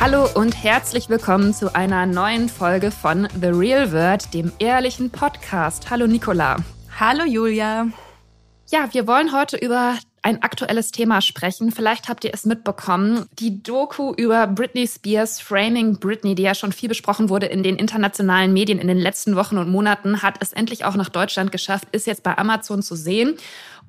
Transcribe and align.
Hallo 0.00 0.26
und 0.34 0.52
herzlich 0.64 1.10
willkommen 1.10 1.52
zu 1.52 1.74
einer 1.74 2.06
neuen 2.06 2.48
Folge 2.48 2.90
von 2.90 3.28
The 3.38 3.48
Real 3.48 3.92
World, 3.92 4.32
dem 4.32 4.50
ehrlichen 4.58 5.10
Podcast. 5.10 5.90
Hallo 5.90 6.06
Nicola. 6.06 6.56
Hallo 6.98 7.24
Julia. 7.24 7.86
Ja, 8.70 8.88
wir 8.92 9.06
wollen 9.06 9.34
heute 9.34 9.58
über 9.58 9.98
ein 10.22 10.42
aktuelles 10.42 10.90
Thema 10.90 11.20
sprechen. 11.20 11.70
Vielleicht 11.70 12.08
habt 12.08 12.24
ihr 12.24 12.32
es 12.32 12.46
mitbekommen. 12.46 13.26
Die 13.38 13.62
Doku 13.62 14.14
über 14.14 14.46
Britney 14.46 14.86
Spears 14.86 15.38
Framing 15.38 15.98
Britney, 15.98 16.34
die 16.34 16.44
ja 16.44 16.54
schon 16.54 16.72
viel 16.72 16.88
besprochen 16.88 17.28
wurde 17.28 17.46
in 17.46 17.62
den 17.62 17.76
internationalen 17.76 18.54
Medien 18.54 18.78
in 18.78 18.88
den 18.88 18.98
letzten 18.98 19.36
Wochen 19.36 19.58
und 19.58 19.68
Monaten, 19.68 20.22
hat 20.22 20.36
es 20.40 20.54
endlich 20.54 20.86
auch 20.86 20.96
nach 20.96 21.10
Deutschland 21.10 21.52
geschafft, 21.52 21.88
ist 21.92 22.06
jetzt 22.06 22.22
bei 22.22 22.38
Amazon 22.38 22.82
zu 22.82 22.96
sehen. 22.96 23.36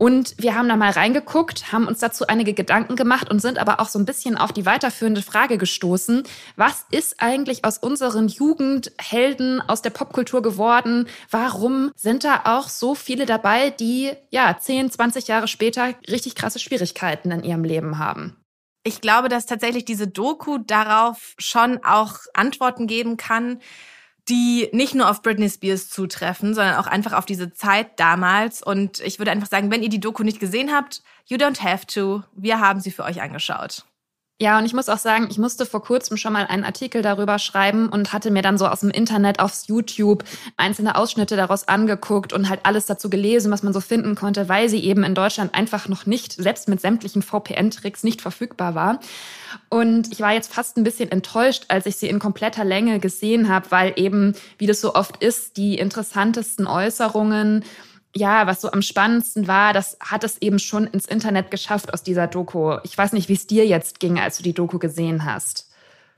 Und 0.01 0.33
wir 0.39 0.55
haben 0.55 0.67
da 0.67 0.77
mal 0.77 0.89
reingeguckt, 0.89 1.71
haben 1.71 1.85
uns 1.85 1.99
dazu 1.99 2.25
einige 2.25 2.55
Gedanken 2.55 2.95
gemacht 2.95 3.29
und 3.29 3.39
sind 3.39 3.59
aber 3.59 3.79
auch 3.79 3.87
so 3.87 3.99
ein 3.99 4.05
bisschen 4.05 4.35
auf 4.35 4.51
die 4.51 4.65
weiterführende 4.65 5.21
Frage 5.21 5.59
gestoßen. 5.59 6.23
Was 6.55 6.87
ist 6.89 7.21
eigentlich 7.21 7.65
aus 7.65 7.77
unseren 7.77 8.27
Jugendhelden 8.27 9.61
aus 9.61 9.83
der 9.83 9.91
Popkultur 9.91 10.41
geworden? 10.41 11.07
Warum 11.29 11.91
sind 11.95 12.23
da 12.23 12.41
auch 12.45 12.67
so 12.67 12.95
viele 12.95 13.27
dabei, 13.27 13.69
die 13.69 14.13
ja 14.31 14.57
10, 14.59 14.89
20 14.89 15.27
Jahre 15.27 15.47
später 15.47 15.93
richtig 16.09 16.33
krasse 16.33 16.57
Schwierigkeiten 16.57 17.29
in 17.29 17.43
ihrem 17.43 17.63
Leben 17.63 17.99
haben? 17.99 18.35
Ich 18.83 19.01
glaube, 19.01 19.29
dass 19.29 19.45
tatsächlich 19.45 19.85
diese 19.85 20.07
Doku 20.07 20.57
darauf 20.57 21.35
schon 21.37 21.77
auch 21.83 22.15
Antworten 22.33 22.87
geben 22.87 23.17
kann, 23.17 23.59
die 24.29 24.69
nicht 24.71 24.95
nur 24.95 25.09
auf 25.09 25.21
Britney 25.21 25.49
Spears 25.49 25.89
zutreffen, 25.89 26.53
sondern 26.53 26.75
auch 26.75 26.87
einfach 26.87 27.13
auf 27.13 27.25
diese 27.25 27.51
Zeit 27.53 27.99
damals. 27.99 28.61
Und 28.61 28.99
ich 28.99 29.19
würde 29.19 29.31
einfach 29.31 29.49
sagen, 29.49 29.71
wenn 29.71 29.83
ihr 29.83 29.89
die 29.89 29.99
Doku 29.99 30.23
nicht 30.23 30.39
gesehen 30.39 30.71
habt, 30.71 31.01
you 31.27 31.37
don't 31.37 31.61
have 31.61 31.85
to. 31.87 32.23
Wir 32.33 32.59
haben 32.59 32.79
sie 32.79 32.91
für 32.91 33.03
euch 33.03 33.21
angeschaut. 33.21 33.85
Ja, 34.41 34.57
und 34.57 34.65
ich 34.65 34.73
muss 34.73 34.89
auch 34.89 34.97
sagen, 34.97 35.27
ich 35.29 35.37
musste 35.37 35.67
vor 35.67 35.83
kurzem 35.83 36.17
schon 36.17 36.33
mal 36.33 36.47
einen 36.47 36.63
Artikel 36.63 37.03
darüber 37.03 37.37
schreiben 37.37 37.89
und 37.89 38.11
hatte 38.11 38.31
mir 38.31 38.41
dann 38.41 38.57
so 38.57 38.65
aus 38.65 38.79
dem 38.79 38.89
Internet 38.89 39.39
aufs 39.39 39.67
YouTube 39.67 40.23
einzelne 40.57 40.95
Ausschnitte 40.95 41.35
daraus 41.35 41.67
angeguckt 41.67 42.33
und 42.33 42.49
halt 42.49 42.61
alles 42.63 42.87
dazu 42.87 43.07
gelesen, 43.11 43.51
was 43.51 43.61
man 43.61 43.71
so 43.71 43.79
finden 43.79 44.15
konnte, 44.15 44.49
weil 44.49 44.67
sie 44.67 44.83
eben 44.83 45.03
in 45.03 45.13
Deutschland 45.13 45.53
einfach 45.53 45.87
noch 45.87 46.07
nicht, 46.07 46.33
selbst 46.33 46.69
mit 46.69 46.81
sämtlichen 46.81 47.21
VPN-Tricks, 47.21 48.03
nicht 48.03 48.19
verfügbar 48.19 48.73
war. 48.73 48.99
Und 49.69 50.11
ich 50.11 50.21
war 50.21 50.33
jetzt 50.33 50.51
fast 50.51 50.75
ein 50.75 50.83
bisschen 50.83 51.11
enttäuscht, 51.11 51.65
als 51.67 51.85
ich 51.85 51.97
sie 51.97 52.09
in 52.09 52.17
kompletter 52.17 52.65
Länge 52.65 52.99
gesehen 52.99 53.47
habe, 53.47 53.69
weil 53.69 53.93
eben, 53.95 54.33
wie 54.57 54.65
das 54.65 54.81
so 54.81 54.95
oft 54.95 55.23
ist, 55.23 55.55
die 55.57 55.77
interessantesten 55.77 56.65
Äußerungen 56.65 57.63
ja, 58.15 58.47
was 58.47 58.61
so 58.61 58.71
am 58.71 58.81
spannendsten 58.81 59.47
war, 59.47 59.73
das 59.73 59.97
hat 59.99 60.23
es 60.23 60.41
eben 60.41 60.59
schon 60.59 60.87
ins 60.87 61.05
Internet 61.05 61.51
geschafft 61.51 61.93
aus 61.93 62.03
dieser 62.03 62.27
Doku. 62.27 62.77
Ich 62.83 62.97
weiß 62.97 63.13
nicht, 63.13 63.29
wie 63.29 63.33
es 63.33 63.47
dir 63.47 63.65
jetzt 63.65 63.99
ging, 63.99 64.19
als 64.19 64.37
du 64.37 64.43
die 64.43 64.53
Doku 64.53 64.79
gesehen 64.79 65.25
hast. 65.25 65.70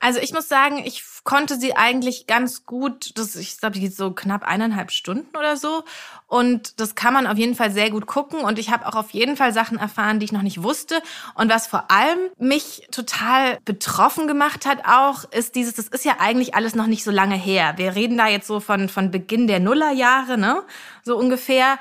Also 0.04 0.20
ich 0.20 0.34
muss 0.34 0.50
sagen, 0.50 0.80
ich 0.84 1.02
konnte 1.24 1.58
sie 1.58 1.78
eigentlich 1.78 2.28
ganz 2.28 2.66
gut, 2.66 3.18
das, 3.18 3.38
ich 3.38 3.58
glaube, 3.58 3.76
die 3.76 3.80
geht 3.80 3.96
so 3.96 4.12
knapp 4.12 4.44
eineinhalb 4.44 4.92
Stunden 4.92 5.34
oder 5.38 5.56
so. 5.56 5.86
Und 6.28 6.82
das 6.82 6.96
kann 6.96 7.14
man 7.14 7.26
auf 7.26 7.38
jeden 7.38 7.56
Fall 7.56 7.72
sehr 7.72 7.90
gut 7.90 8.06
gucken. 8.06 8.42
Und 8.42 8.60
ich 8.60 8.70
habe 8.70 8.86
auch 8.86 8.96
auf 8.96 9.12
jeden 9.12 9.38
Fall 9.38 9.54
Sachen 9.54 9.78
erfahren, 9.78 10.20
die 10.20 10.26
ich 10.26 10.34
noch 10.34 10.42
nicht 10.42 10.62
wusste. 10.62 11.02
Und 11.36 11.50
was 11.50 11.68
vor 11.68 11.90
allem 11.90 12.20
mich 12.38 12.86
total 12.92 13.60
betroffen 13.64 14.28
gemacht 14.28 14.66
hat 14.66 14.80
auch, 14.86 15.24
ist 15.32 15.56
dieses, 15.56 15.76
das 15.76 15.88
ist 15.88 16.04
ja 16.04 16.18
eigentlich 16.20 16.54
alles 16.54 16.76
noch 16.76 16.88
nicht 16.88 17.06
so 17.06 17.12
lange 17.12 17.36
her. 17.36 17.76
Wir 17.78 17.96
reden 17.96 18.18
da 18.18 18.28
jetzt 18.28 18.48
so 18.48 18.60
von, 18.60 18.90
von 18.90 19.10
Beginn 19.10 19.48
der 19.48 19.62
Nullerjahre, 19.62 20.38
ne? 20.38 20.64
So 21.06 21.16
ungefähr. 21.16 21.80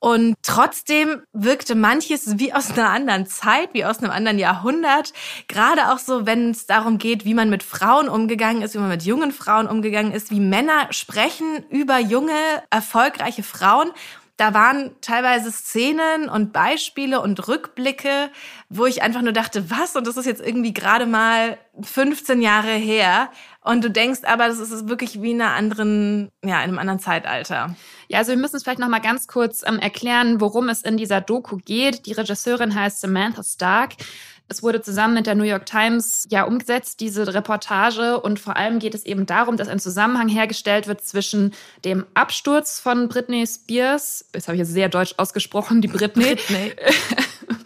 Und 0.00 0.36
trotzdem 0.42 1.22
wirkte 1.34 1.74
manches 1.74 2.38
wie 2.38 2.54
aus 2.54 2.70
einer 2.70 2.88
anderen 2.88 3.26
Zeit, 3.26 3.74
wie 3.74 3.84
aus 3.84 3.98
einem 3.98 4.10
anderen 4.10 4.38
Jahrhundert. 4.38 5.12
Gerade 5.46 5.92
auch 5.92 5.98
so, 5.98 6.24
wenn 6.24 6.50
es 6.50 6.66
darum 6.66 6.96
geht, 6.96 7.26
wie 7.26 7.34
man 7.34 7.50
mit 7.50 7.62
Frauen 7.62 8.08
umgegangen 8.08 8.62
ist, 8.62 8.74
wie 8.74 8.78
man 8.78 8.88
mit 8.88 9.02
jungen 9.02 9.30
Frauen 9.30 9.68
umgegangen 9.68 10.12
ist, 10.12 10.30
wie 10.30 10.40
Männer 10.40 10.88
sprechen 10.90 11.64
über 11.68 11.98
junge, 11.98 12.32
erfolgreiche 12.70 13.42
Frauen. 13.42 13.90
Da 14.38 14.54
waren 14.54 14.92
teilweise 15.02 15.52
Szenen 15.52 16.30
und 16.30 16.54
Beispiele 16.54 17.20
und 17.20 17.46
Rückblicke, 17.46 18.30
wo 18.70 18.86
ich 18.86 19.02
einfach 19.02 19.20
nur 19.20 19.34
dachte, 19.34 19.70
was? 19.70 19.96
Und 19.96 20.06
das 20.06 20.16
ist 20.16 20.24
jetzt 20.24 20.40
irgendwie 20.40 20.72
gerade 20.72 21.04
mal 21.04 21.58
15 21.82 22.40
Jahre 22.40 22.72
her. 22.72 23.28
Und 23.62 23.84
du 23.84 23.90
denkst 23.90 24.20
aber, 24.24 24.48
das 24.48 24.58
ist 24.58 24.88
wirklich 24.88 25.20
wie 25.20 25.32
in 25.32 25.42
einer 25.42 25.52
anderen, 25.52 26.30
ja, 26.42 26.62
in 26.62 26.70
einem 26.70 26.78
anderen 26.78 26.98
Zeitalter. 26.98 27.76
Ja, 28.08 28.18
also 28.18 28.32
wir 28.32 28.38
müssen 28.38 28.56
es 28.56 28.62
vielleicht 28.62 28.78
noch 28.78 28.88
mal 28.88 29.00
ganz 29.00 29.26
kurz 29.26 29.62
ähm, 29.66 29.78
erklären, 29.78 30.40
worum 30.40 30.70
es 30.70 30.82
in 30.82 30.96
dieser 30.96 31.20
Doku 31.20 31.58
geht. 31.58 32.06
Die 32.06 32.12
Regisseurin 32.12 32.74
heißt 32.74 33.00
Samantha 33.00 33.42
Stark. 33.42 33.92
Es 34.48 34.64
wurde 34.64 34.82
zusammen 34.82 35.14
mit 35.14 35.26
der 35.26 35.36
New 35.36 35.44
York 35.44 35.66
Times 35.66 36.26
ja 36.30 36.42
umgesetzt, 36.42 36.98
diese 36.98 37.32
Reportage. 37.32 38.18
Und 38.18 38.40
vor 38.40 38.56
allem 38.56 38.80
geht 38.80 38.96
es 38.96 39.04
eben 39.04 39.24
darum, 39.24 39.56
dass 39.56 39.68
ein 39.68 39.78
Zusammenhang 39.78 40.28
hergestellt 40.28 40.88
wird 40.88 41.04
zwischen 41.04 41.52
dem 41.84 42.04
Absturz 42.14 42.80
von 42.80 43.08
Britney 43.08 43.46
Spears, 43.46 44.24
das 44.32 44.48
habe 44.48 44.56
ich 44.56 44.60
jetzt 44.60 44.72
sehr 44.72 44.88
deutsch 44.88 45.14
ausgesprochen, 45.18 45.82
die 45.82 45.88
Britney. 45.88 46.34
Britney. 46.34 46.72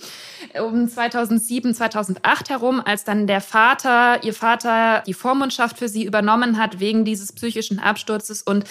um 0.61 0.89
2007, 0.89 1.75
2008 1.75 2.51
herum, 2.51 2.81
als 2.85 3.05
dann 3.05 3.27
der 3.27 3.41
Vater, 3.41 4.23
ihr 4.23 4.35
Vater, 4.35 5.03
die 5.07 5.15
Vormundschaft 5.15 5.79
für 5.79 5.89
sie 5.89 6.05
übernommen 6.05 6.59
hat 6.59 6.81
wegen 6.81 7.05
dieses 7.05 7.33
psychischen 7.33 7.79
Absturzes. 7.79 8.43
Und 8.43 8.65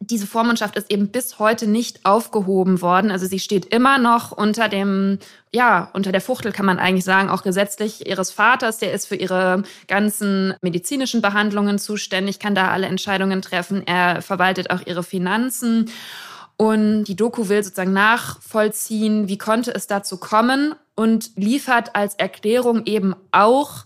diese 0.00 0.26
Vormundschaft 0.26 0.76
ist 0.76 0.90
eben 0.90 1.08
bis 1.08 1.38
heute 1.38 1.66
nicht 1.66 2.04
aufgehoben 2.04 2.82
worden. 2.82 3.10
Also 3.10 3.26
sie 3.26 3.38
steht 3.38 3.66
immer 3.66 3.98
noch 3.98 4.32
unter 4.32 4.68
dem, 4.68 5.18
ja, 5.52 5.90
unter 5.94 6.12
der 6.12 6.20
Fuchtel 6.20 6.52
kann 6.52 6.66
man 6.66 6.78
eigentlich 6.78 7.04
sagen, 7.04 7.30
auch 7.30 7.42
gesetzlich 7.42 8.06
ihres 8.06 8.30
Vaters. 8.30 8.78
Der 8.78 8.92
ist 8.92 9.06
für 9.06 9.16
ihre 9.16 9.62
ganzen 9.88 10.54
medizinischen 10.60 11.22
Behandlungen 11.22 11.78
zuständig, 11.78 12.40
kann 12.40 12.54
da 12.54 12.70
alle 12.70 12.86
Entscheidungen 12.86 13.42
treffen. 13.42 13.86
Er 13.86 14.22
verwaltet 14.22 14.70
auch 14.70 14.86
ihre 14.86 15.02
Finanzen. 15.02 15.90
Und 16.58 17.04
die 17.04 17.16
Doku 17.16 17.48
will 17.48 17.64
sozusagen 17.64 17.92
nachvollziehen, 17.92 19.28
wie 19.28 19.38
konnte 19.38 19.74
es 19.74 19.86
dazu 19.86 20.18
kommen 20.18 20.74
und 20.94 21.30
liefert 21.36 21.94
als 21.96 22.14
Erklärung 22.14 22.86
eben 22.86 23.14
auch, 23.30 23.84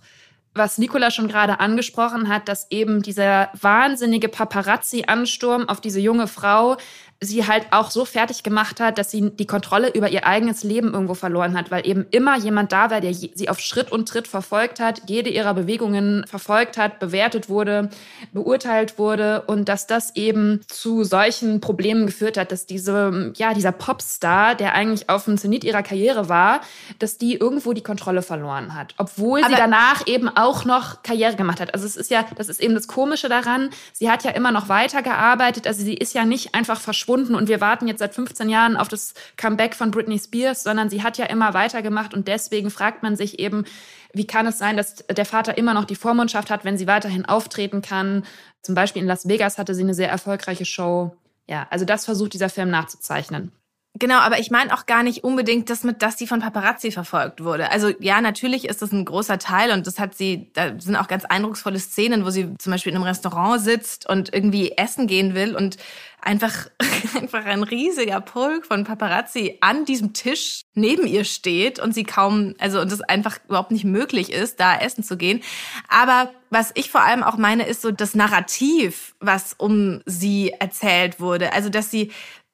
was 0.55 0.78
Nicola 0.78 1.11
schon 1.11 1.28
gerade 1.28 1.61
angesprochen 1.61 2.28
hat, 2.28 2.49
dass 2.49 2.71
eben 2.71 3.03
dieser 3.03 3.50
wahnsinnige 3.61 4.28
Paparazzi-Ansturm 4.28 5.69
auf 5.69 5.81
diese 5.81 6.00
junge 6.00 6.28
Frau 6.28 6.77
sie 7.21 7.47
halt 7.47 7.66
auch 7.71 7.91
so 7.91 8.04
fertig 8.04 8.43
gemacht 8.43 8.78
hat, 8.78 8.99
dass 8.99 9.10
sie 9.10 9.31
die 9.31 9.47
Kontrolle 9.47 9.91
über 9.93 10.10
ihr 10.10 10.27
eigenes 10.27 10.62
Leben 10.62 10.93
irgendwo 10.93 11.15
verloren 11.15 11.56
hat, 11.56 11.71
weil 11.71 11.87
eben 11.87 12.06
immer 12.10 12.37
jemand 12.37 12.72
da 12.72 12.91
war, 12.91 13.00
der 13.00 13.15
sie 13.15 13.49
auf 13.49 13.59
Schritt 13.59 13.91
und 13.91 14.06
Tritt 14.06 14.28
verfolgt 14.28 14.81
hat, 14.81 15.03
jede 15.06 15.31
ihrer 15.31 15.54
Bewegungen 15.54 16.25
verfolgt 16.27 16.77
hat, 16.77 16.99
bewertet 16.99 17.49
wurde, 17.49 17.88
beurteilt 18.32 18.99
wurde 18.99 19.43
und 19.47 19.69
dass 19.69 19.87
das 19.87 20.15
eben 20.15 20.60
zu 20.69 21.04
solchen 21.04 21.60
Problemen 21.62 22.04
geführt 22.04 22.37
hat, 22.37 22.53
dass 22.53 22.66
diese, 22.66 23.33
ja, 23.37 23.54
dieser 23.54 23.72
Popstar, 23.72 24.54
der 24.54 24.75
eigentlich 24.75 25.09
auf 25.09 25.25
dem 25.25 25.38
Zenit 25.38 25.65
ihrer 25.65 25.83
Karriere 25.83 26.28
war, 26.28 26.60
dass 26.98 27.16
die 27.16 27.34
irgendwo 27.34 27.72
die 27.72 27.83
Kontrolle 27.83 28.21
verloren 28.21 28.75
hat, 28.75 28.94
obwohl 28.98 29.41
Aber 29.41 29.48
sie 29.48 29.56
danach 29.56 30.06
eben 30.06 30.28
auch 30.28 30.66
noch 30.66 31.03
Karriere 31.03 31.34
gemacht 31.34 31.60
hat. 31.60 31.72
Also 31.72 31.87
es 31.87 31.97
ist 31.97 32.10
ja, 32.10 32.27
das 32.37 32.50
ist 32.50 32.60
eben 32.60 32.75
das 32.75 32.88
Komische 32.88 33.31
daran, 33.31 33.71
sie 33.94 34.10
hat 34.10 34.22
ja 34.22 34.33
immer 34.33 34.53
noch 34.53 34.69
weitergearbeitet, 34.69 35.66
also 35.66 35.83
sie 35.83 35.95
ist 35.95 36.13
ja 36.13 36.27
nicht 36.27 36.54
einfach 36.54 36.78
verschwunden 36.78 37.05
verschwunden 37.06 37.34
und 37.36 37.48
wir 37.48 37.60
warten 37.60 37.86
jetzt 37.86 38.00
seit 38.00 38.14
15 38.14 38.48
Jahren 38.48 38.76
auf 38.76 38.88
das 38.88 39.14
Comeback 39.36 39.74
von 39.74 39.91
Britney 39.91 40.18
Spears, 40.18 40.64
sondern 40.64 40.91
sie 40.91 41.03
hat 41.03 41.18
ja 41.18 41.26
immer 41.26 41.54
weitergemacht 41.54 42.14
und 42.14 42.26
deswegen 42.26 42.70
fragt 42.70 43.03
man 43.03 43.16
sich 43.16 43.38
eben, 43.38 43.64
wie 44.12 44.26
kann 44.26 44.47
es 44.47 44.58
sein, 44.58 44.76
dass 44.76 44.97
der 45.06 45.24
Vater 45.24 45.56
immer 45.56 45.74
noch 45.74 45.84
die 45.84 45.94
Vormundschaft 45.94 46.50
hat, 46.50 46.64
wenn 46.64 46.76
sie 46.76 46.86
weiterhin 46.86 47.24
auftreten 47.24 47.80
kann? 47.80 48.24
Zum 48.62 48.74
Beispiel 48.74 49.03
in 49.03 49.08
Las 49.08 49.28
Vegas 49.28 49.58
hatte 49.58 49.74
sie 49.74 49.82
eine 49.82 49.94
sehr 49.94 50.10
erfolgreiche 50.10 50.64
Show. 50.64 51.16
Ja, 51.47 51.66
also 51.70 51.84
das 51.84 52.04
versucht 52.04 52.34
dieser 52.34 52.48
Film 52.48 52.70
nachzuzeichnen. 52.70 53.53
Genau, 53.98 54.19
aber 54.19 54.39
ich 54.39 54.51
meine 54.51 54.75
auch 54.75 54.84
gar 54.84 55.03
nicht 55.03 55.25
unbedingt 55.25 55.71
das 55.71 55.83
mit, 55.83 56.03
dass 56.03 56.19
sie 56.19 56.27
von 56.27 56.41
Paparazzi 56.41 56.91
verfolgt 56.91 57.43
wurde. 57.43 57.71
Also 57.71 57.91
ja, 57.98 58.21
natürlich 58.21 58.69
ist 58.69 58.83
das 58.83 58.93
ein 58.93 59.07
großer 59.07 59.39
Teil 59.39 59.71
und 59.71 59.87
das 59.87 59.98
hat 59.98 60.15
sie, 60.15 60.51
da 60.53 60.78
sind 60.78 60.97
auch 60.97 61.09
ganz 61.09 61.25
eindrucksvolle 61.25 61.78
Szenen, 61.78 62.25
wo 62.27 62.31
sie 62.31 62.54
zum 62.59 62.72
Beispiel 62.72 62.91
in 62.93 62.97
einem 62.97 63.07
Restaurant 63.07 63.63
sitzt 63.63 64.07
und 64.07 64.34
irgendwie 64.34 64.72
essen 64.72 65.07
gehen 65.07 65.34
will 65.34 65.57
und 65.57 65.78
einfach, 66.21 66.69
einfach 67.16 67.47
ein 67.47 67.63
riesiger 67.63 68.21
Pulk 68.21 68.66
von 68.66 68.84
Paparazzi 68.84 69.57
an 69.63 69.87
diesem 69.87 70.13
Tisch 70.13 70.63
neben 70.75 71.07
ihr 71.07 71.25
steht 71.25 71.78
und 71.78 71.95
sie 71.95 72.04
kaum, 72.04 72.54
also 72.59 72.81
und 72.81 72.92
es 72.92 73.01
einfach 73.01 73.39
überhaupt 73.49 73.71
nicht 73.71 73.84
möglich 73.84 74.31
ist, 74.31 74.60
da 74.60 74.77
essen 74.77 75.04
zu 75.04 75.16
gehen. 75.16 75.42
Aber 75.89 76.33
was 76.51 76.71
ich 76.75 76.91
vor 76.91 77.03
allem 77.03 77.22
auch 77.22 77.39
meine, 77.39 77.66
ist 77.66 77.81
so 77.81 77.92
das 77.92 78.15
Narrativ, 78.15 79.15
was 79.21 79.54
um 79.57 80.03
sie 80.04 80.53
erzählt 80.59 81.19
wurde. 81.19 81.54
Also, 81.54 81.71
dass 81.71 81.91
sie 81.91 82.13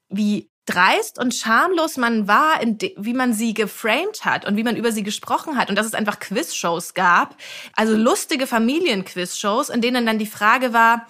wie 0.09 0.52
dreist 0.67 1.19
und 1.19 1.35
schamlos 1.35 1.97
man 1.97 2.29
war, 2.29 2.61
wie 2.97 3.15
man 3.15 3.33
sie 3.33 3.53
geframed 3.53 4.25
hat 4.25 4.45
und 4.47 4.57
wie 4.57 4.63
man 4.63 4.77
über 4.77 4.93
sie 4.93 5.03
gesprochen 5.03 5.57
hat 5.57 5.69
und 5.69 5.77
dass 5.77 5.87
es 5.87 5.95
einfach 5.95 6.21
Quizshows 6.21 6.95
gab, 6.95 7.37
also 7.75 7.97
lustige 7.97 8.47
Familienquizshows, 8.47 9.71
in 9.71 9.81
denen 9.81 10.07
dann 10.07 10.19
die 10.19 10.27
Frage 10.27 10.73
war, 10.73 11.07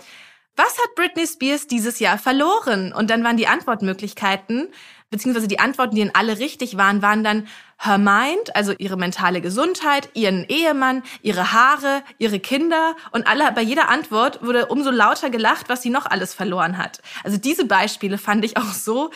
was 0.57 0.79
hat 0.79 0.95
Britney 0.95 1.27
Spears 1.27 1.67
dieses 1.67 1.99
Jahr 1.99 2.19
verloren? 2.19 2.93
Und 2.93 3.09
dann 3.09 3.25
waren 3.25 3.39
die 3.39 3.47
Antwortmöglichkeiten, 3.47 4.69
beziehungsweise 5.13 5.47
die 5.47 5.61
Antworten, 5.61 5.95
die 5.95 6.01
in 6.01 6.15
alle 6.15 6.41
richtig 6.41 6.77
waren, 6.77 7.03
waren 7.03 7.23
dann 7.23 7.47
her 7.79 7.99
mind, 7.99 8.57
also 8.57 8.73
ihre 8.77 8.97
mentale 8.97 9.41
Gesundheit, 9.41 10.09
ihren 10.15 10.45
Ehemann, 10.49 11.05
ihre 11.23 11.53
Haare, 11.53 12.03
ihre 12.19 12.41
Kinder 12.41 12.97
und 13.13 13.29
alle, 13.29 13.53
bei 13.53 13.63
jeder 13.63 13.89
Antwort 13.89 14.43
wurde 14.43 14.67
umso 14.67 14.91
lauter 14.91 15.31
gelacht, 15.31 15.69
was 15.69 15.83
sie 15.83 15.91
noch 15.91 16.07
alles 16.07 16.35
verloren 16.35 16.79
hat. 16.79 17.01
Also 17.23 17.37
diese 17.37 17.67
Beispiele 17.67 18.19
fand 18.19 18.45
ich 18.45 18.57
auch 18.57 18.73
so 18.73 19.11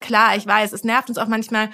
klar. 0.00 0.36
Ich 0.36 0.46
weiß, 0.46 0.72
es 0.72 0.84
nervt 0.84 1.08
uns 1.08 1.18
auch 1.18 1.28
manchmal, 1.28 1.68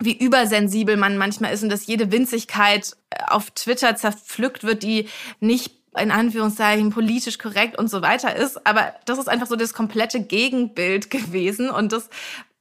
wie 0.00 0.16
übersensibel 0.16 0.96
man 0.96 1.18
manchmal 1.18 1.52
ist 1.52 1.62
und 1.62 1.68
dass 1.68 1.86
jede 1.86 2.10
Winzigkeit 2.10 2.96
auf 3.28 3.50
Twitter 3.50 3.94
zerpflückt 3.94 4.64
wird, 4.64 4.82
die 4.82 5.08
nicht 5.38 5.72
in 5.98 6.10
Anführungszeichen 6.10 6.90
politisch 6.90 7.38
korrekt 7.38 7.78
und 7.78 7.88
so 7.88 8.00
weiter 8.00 8.34
ist. 8.34 8.66
Aber 8.66 8.94
das 9.04 9.18
ist 9.18 9.28
einfach 9.28 9.46
so 9.46 9.56
das 9.56 9.74
komplette 9.74 10.20
Gegenbild 10.22 11.10
gewesen. 11.10 11.70
Und 11.70 11.92
das 11.92 12.08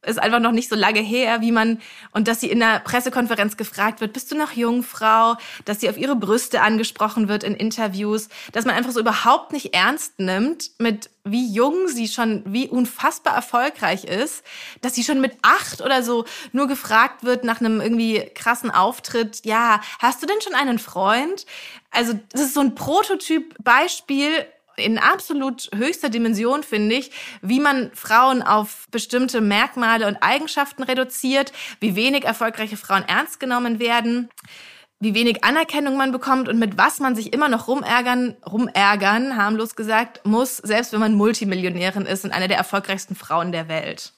ist 0.03 0.19
einfach 0.19 0.39
noch 0.39 0.51
nicht 0.51 0.69
so 0.69 0.75
lange 0.75 0.99
her, 0.99 1.41
wie 1.41 1.51
man, 1.51 1.79
und 2.11 2.27
dass 2.27 2.39
sie 2.39 2.49
in 2.49 2.59
der 2.59 2.79
Pressekonferenz 2.79 3.55
gefragt 3.55 4.01
wird, 4.01 4.13
bist 4.13 4.31
du 4.31 4.35
noch 4.35 4.51
Jungfrau? 4.53 5.35
Dass 5.65 5.79
sie 5.79 5.89
auf 5.89 5.97
ihre 5.97 6.15
Brüste 6.15 6.61
angesprochen 6.61 7.27
wird 7.27 7.43
in 7.43 7.55
Interviews, 7.55 8.29
dass 8.51 8.65
man 8.65 8.75
einfach 8.75 8.91
so 8.91 8.99
überhaupt 8.99 9.51
nicht 9.51 9.73
ernst 9.73 10.19
nimmt 10.19 10.71
mit 10.79 11.09
wie 11.23 11.53
jung 11.53 11.87
sie 11.87 12.07
schon, 12.07 12.41
wie 12.45 12.67
unfassbar 12.67 13.35
erfolgreich 13.35 14.05
ist, 14.05 14.43
dass 14.81 14.95
sie 14.95 15.03
schon 15.03 15.21
mit 15.21 15.37
acht 15.43 15.81
oder 15.81 16.01
so 16.01 16.25
nur 16.51 16.67
gefragt 16.67 17.23
wird 17.23 17.43
nach 17.43 17.59
einem 17.59 17.79
irgendwie 17.79 18.27
krassen 18.33 18.71
Auftritt, 18.71 19.45
ja, 19.45 19.81
hast 19.99 20.23
du 20.23 20.25
denn 20.25 20.41
schon 20.41 20.55
einen 20.55 20.79
Freund? 20.79 21.45
Also, 21.91 22.13
das 22.31 22.41
ist 22.41 22.53
so 22.55 22.61
ein 22.61 22.73
Prototyp-Beispiel 22.73 24.47
in 24.77 24.97
absolut 24.97 25.69
höchster 25.75 26.09
Dimension, 26.09 26.63
finde 26.63 26.95
ich, 26.95 27.11
wie 27.41 27.59
man 27.59 27.91
Frauen 27.93 28.41
auf 28.41 28.87
bestimmte 28.91 29.41
Merkmale 29.41 30.07
und 30.07 30.17
Eigenschaften 30.21 30.83
reduziert, 30.83 31.51
wie 31.79 31.95
wenig 31.95 32.25
erfolgreiche 32.25 32.77
Frauen 32.77 33.03
ernst 33.07 33.39
genommen 33.39 33.79
werden 33.79 34.29
wie 35.01 35.15
wenig 35.15 35.43
Anerkennung 35.43 35.97
man 35.97 36.11
bekommt 36.11 36.47
und 36.47 36.59
mit 36.59 36.77
was 36.77 36.99
man 36.99 37.15
sich 37.15 37.33
immer 37.33 37.49
noch 37.49 37.67
rumärgern, 37.67 38.37
rumärgern, 38.49 39.35
harmlos 39.35 39.75
gesagt, 39.75 40.21
muss, 40.25 40.57
selbst 40.57 40.93
wenn 40.93 40.99
man 40.99 41.15
Multimillionärin 41.15 42.05
ist 42.05 42.23
und 42.23 42.31
eine 42.31 42.47
der 42.47 42.57
erfolgreichsten 42.57 43.15
Frauen 43.15 43.51
der 43.51 43.67
Welt. 43.67 44.13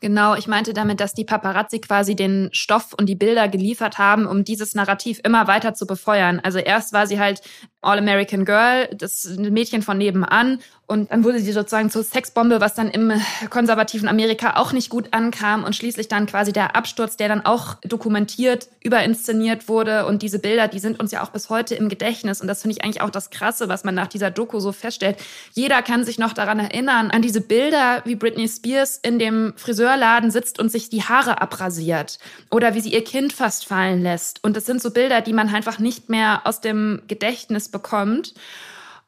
Genau, 0.00 0.34
ich 0.34 0.46
meinte 0.46 0.74
damit, 0.74 1.00
dass 1.00 1.14
die 1.14 1.24
Paparazzi 1.24 1.80
quasi 1.80 2.14
den 2.14 2.50
Stoff 2.52 2.92
und 2.92 3.06
die 3.06 3.14
Bilder 3.14 3.48
geliefert 3.48 3.96
haben, 3.96 4.26
um 4.26 4.44
dieses 4.44 4.74
Narrativ 4.74 5.20
immer 5.24 5.46
weiter 5.46 5.72
zu 5.72 5.86
befeuern. 5.86 6.38
Also 6.42 6.58
erst 6.58 6.92
war 6.92 7.06
sie 7.06 7.18
halt 7.18 7.40
All-American 7.86 8.44
Girl, 8.44 8.88
das 8.96 9.24
Mädchen 9.38 9.82
von 9.82 9.98
nebenan. 9.98 10.58
Und 10.88 11.10
dann 11.10 11.24
wurde 11.24 11.40
sie 11.40 11.50
sozusagen 11.50 11.90
zur 11.90 12.04
Sexbombe, 12.04 12.60
was 12.60 12.74
dann 12.74 12.88
im 12.90 13.12
konservativen 13.50 14.08
Amerika 14.08 14.56
auch 14.56 14.72
nicht 14.72 14.88
gut 14.88 15.08
ankam. 15.10 15.64
Und 15.64 15.74
schließlich 15.74 16.06
dann 16.06 16.26
quasi 16.26 16.52
der 16.52 16.76
Absturz, 16.76 17.16
der 17.16 17.28
dann 17.28 17.44
auch 17.44 17.74
dokumentiert, 17.82 18.68
überinszeniert 18.84 19.68
wurde. 19.68 20.06
Und 20.06 20.22
diese 20.22 20.38
Bilder, 20.38 20.68
die 20.68 20.78
sind 20.78 21.00
uns 21.00 21.10
ja 21.10 21.24
auch 21.24 21.30
bis 21.30 21.50
heute 21.50 21.74
im 21.74 21.88
Gedächtnis. 21.88 22.40
Und 22.40 22.46
das 22.46 22.62
finde 22.62 22.76
ich 22.76 22.84
eigentlich 22.84 23.00
auch 23.00 23.10
das 23.10 23.30
Krasse, 23.30 23.68
was 23.68 23.82
man 23.82 23.96
nach 23.96 24.06
dieser 24.06 24.30
Doku 24.30 24.60
so 24.60 24.70
feststellt. 24.70 25.16
Jeder 25.54 25.82
kann 25.82 26.04
sich 26.04 26.20
noch 26.20 26.32
daran 26.32 26.60
erinnern, 26.60 27.10
an 27.10 27.20
diese 27.20 27.40
Bilder, 27.40 28.02
wie 28.04 28.14
Britney 28.14 28.48
Spears 28.48 29.00
in 29.02 29.18
dem 29.18 29.54
Friseurladen 29.56 30.30
sitzt 30.30 30.60
und 30.60 30.70
sich 30.70 30.88
die 30.88 31.02
Haare 31.02 31.40
abrasiert. 31.40 32.20
Oder 32.52 32.74
wie 32.74 32.80
sie 32.80 32.92
ihr 32.92 33.02
Kind 33.02 33.32
fast 33.32 33.66
fallen 33.66 34.02
lässt. 34.02 34.44
Und 34.44 34.56
das 34.56 34.66
sind 34.66 34.80
so 34.80 34.92
Bilder, 34.92 35.20
die 35.20 35.32
man 35.32 35.52
einfach 35.52 35.80
nicht 35.80 36.10
mehr 36.10 36.42
aus 36.44 36.60
dem 36.60 37.02
Gedächtnis 37.08 37.68
bekommt. 37.78 38.34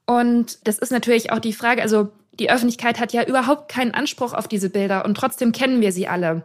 Und 0.06 0.66
das 0.66 0.78
ist 0.78 0.92
natürlich 0.92 1.32
auch 1.32 1.38
die 1.38 1.52
Frage, 1.52 1.82
also 1.82 2.10
die 2.38 2.50
Öffentlichkeit 2.50 3.00
hat 3.00 3.12
ja 3.12 3.24
überhaupt 3.24 3.70
keinen 3.70 3.92
Anspruch 3.92 4.32
auf 4.32 4.48
diese 4.48 4.70
Bilder 4.70 5.04
und 5.04 5.16
trotzdem 5.16 5.52
kennen 5.52 5.80
wir 5.80 5.92
sie 5.92 6.08
alle. 6.08 6.44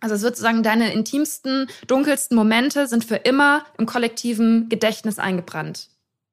Also 0.00 0.16
sozusagen 0.16 0.62
deine 0.62 0.92
intimsten, 0.92 1.68
dunkelsten 1.86 2.36
Momente 2.36 2.86
sind 2.86 3.04
für 3.04 3.16
immer 3.16 3.64
im 3.78 3.86
kollektiven 3.86 4.68
Gedächtnis 4.68 5.18
eingebrannt. 5.18 5.88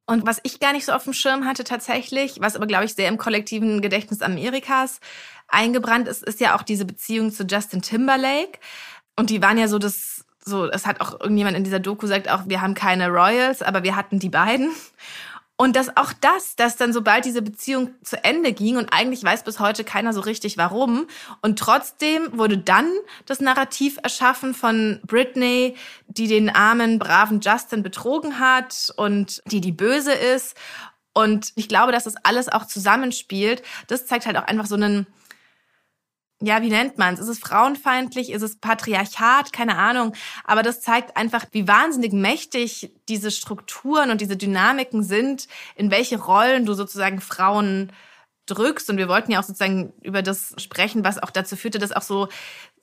Und 0.05 0.25
was 0.25 0.39
ich 0.43 0.59
gar 0.59 0.73
nicht 0.73 0.85
so 0.85 0.91
auf 0.91 1.05
dem 1.05 1.13
Schirm 1.13 1.45
hatte 1.45 1.63
tatsächlich, 1.63 2.41
was 2.41 2.55
aber 2.55 2.67
glaube 2.67 2.85
ich 2.85 2.95
sehr 2.95 3.07
im 3.07 3.17
kollektiven 3.17 3.81
Gedächtnis 3.81 4.21
Amerikas 4.21 4.99
eingebrannt 5.47 6.07
ist, 6.07 6.23
ist 6.23 6.39
ja 6.39 6.55
auch 6.57 6.63
diese 6.63 6.85
Beziehung 6.85 7.31
zu 7.31 7.43
Justin 7.43 7.81
Timberlake. 7.81 8.59
Und 9.15 9.29
die 9.29 9.41
waren 9.41 9.57
ja 9.57 9.67
so 9.67 9.77
das, 9.77 10.25
so, 10.43 10.65
es 10.69 10.85
hat 10.85 10.99
auch 10.99 11.19
irgendjemand 11.21 11.55
in 11.55 11.63
dieser 11.63 11.79
Doku 11.79 12.01
gesagt, 12.01 12.29
auch 12.29 12.41
wir 12.47 12.61
haben 12.61 12.73
keine 12.73 13.07
Royals, 13.09 13.61
aber 13.61 13.83
wir 13.83 13.95
hatten 13.95 14.19
die 14.19 14.29
beiden. 14.29 14.71
Und 15.61 15.75
dass 15.75 15.95
auch 15.95 16.11
das, 16.19 16.55
dass 16.55 16.75
dann 16.75 16.91
sobald 16.91 17.23
diese 17.23 17.43
Beziehung 17.43 17.91
zu 18.03 18.23
Ende 18.23 18.51
ging 18.51 18.77
und 18.77 18.91
eigentlich 18.91 19.23
weiß 19.23 19.43
bis 19.43 19.59
heute 19.59 19.83
keiner 19.83 20.11
so 20.11 20.21
richtig 20.21 20.57
warum 20.57 21.05
und 21.43 21.59
trotzdem 21.59 22.35
wurde 22.35 22.57
dann 22.57 22.91
das 23.27 23.41
Narrativ 23.41 23.99
erschaffen 24.01 24.55
von 24.55 24.99
Britney, 25.05 25.75
die 26.07 26.25
den 26.25 26.49
armen, 26.49 26.97
braven 26.97 27.41
Justin 27.41 27.83
betrogen 27.83 28.39
hat 28.39 28.91
und 28.97 29.43
die 29.45 29.61
die 29.61 29.71
böse 29.71 30.13
ist. 30.13 30.57
Und 31.13 31.51
ich 31.53 31.67
glaube, 31.67 31.91
dass 31.91 32.05
das 32.05 32.15
alles 32.23 32.49
auch 32.49 32.65
zusammenspielt. 32.65 33.61
Das 33.85 34.07
zeigt 34.07 34.25
halt 34.25 34.37
auch 34.37 34.45
einfach 34.45 34.65
so 34.65 34.73
einen, 34.73 35.05
ja, 36.41 36.61
wie 36.61 36.69
nennt 36.69 36.97
man 36.97 37.13
es? 37.13 37.19
Ist 37.19 37.27
es 37.27 37.39
frauenfeindlich? 37.39 38.31
Ist 38.31 38.41
es 38.41 38.57
Patriarchat? 38.57 39.53
Keine 39.53 39.77
Ahnung. 39.77 40.13
Aber 40.43 40.63
das 40.63 40.81
zeigt 40.81 41.15
einfach, 41.15 41.45
wie 41.51 41.67
wahnsinnig 41.67 42.13
mächtig 42.13 42.91
diese 43.07 43.31
Strukturen 43.31 44.09
und 44.09 44.21
diese 44.21 44.37
Dynamiken 44.37 45.03
sind, 45.03 45.47
in 45.75 45.91
welche 45.91 46.19
Rollen 46.19 46.65
du 46.65 46.73
sozusagen 46.73 47.21
Frauen 47.21 47.91
drückst. 48.47 48.89
Und 48.89 48.97
wir 48.97 49.07
wollten 49.07 49.31
ja 49.31 49.39
auch 49.39 49.43
sozusagen 49.43 49.93
über 50.01 50.21
das 50.21 50.55
sprechen, 50.57 51.03
was 51.03 51.21
auch 51.21 51.29
dazu 51.29 51.55
führte, 51.55 51.79
dass 51.79 51.91
auch 51.91 52.01
so 52.01 52.27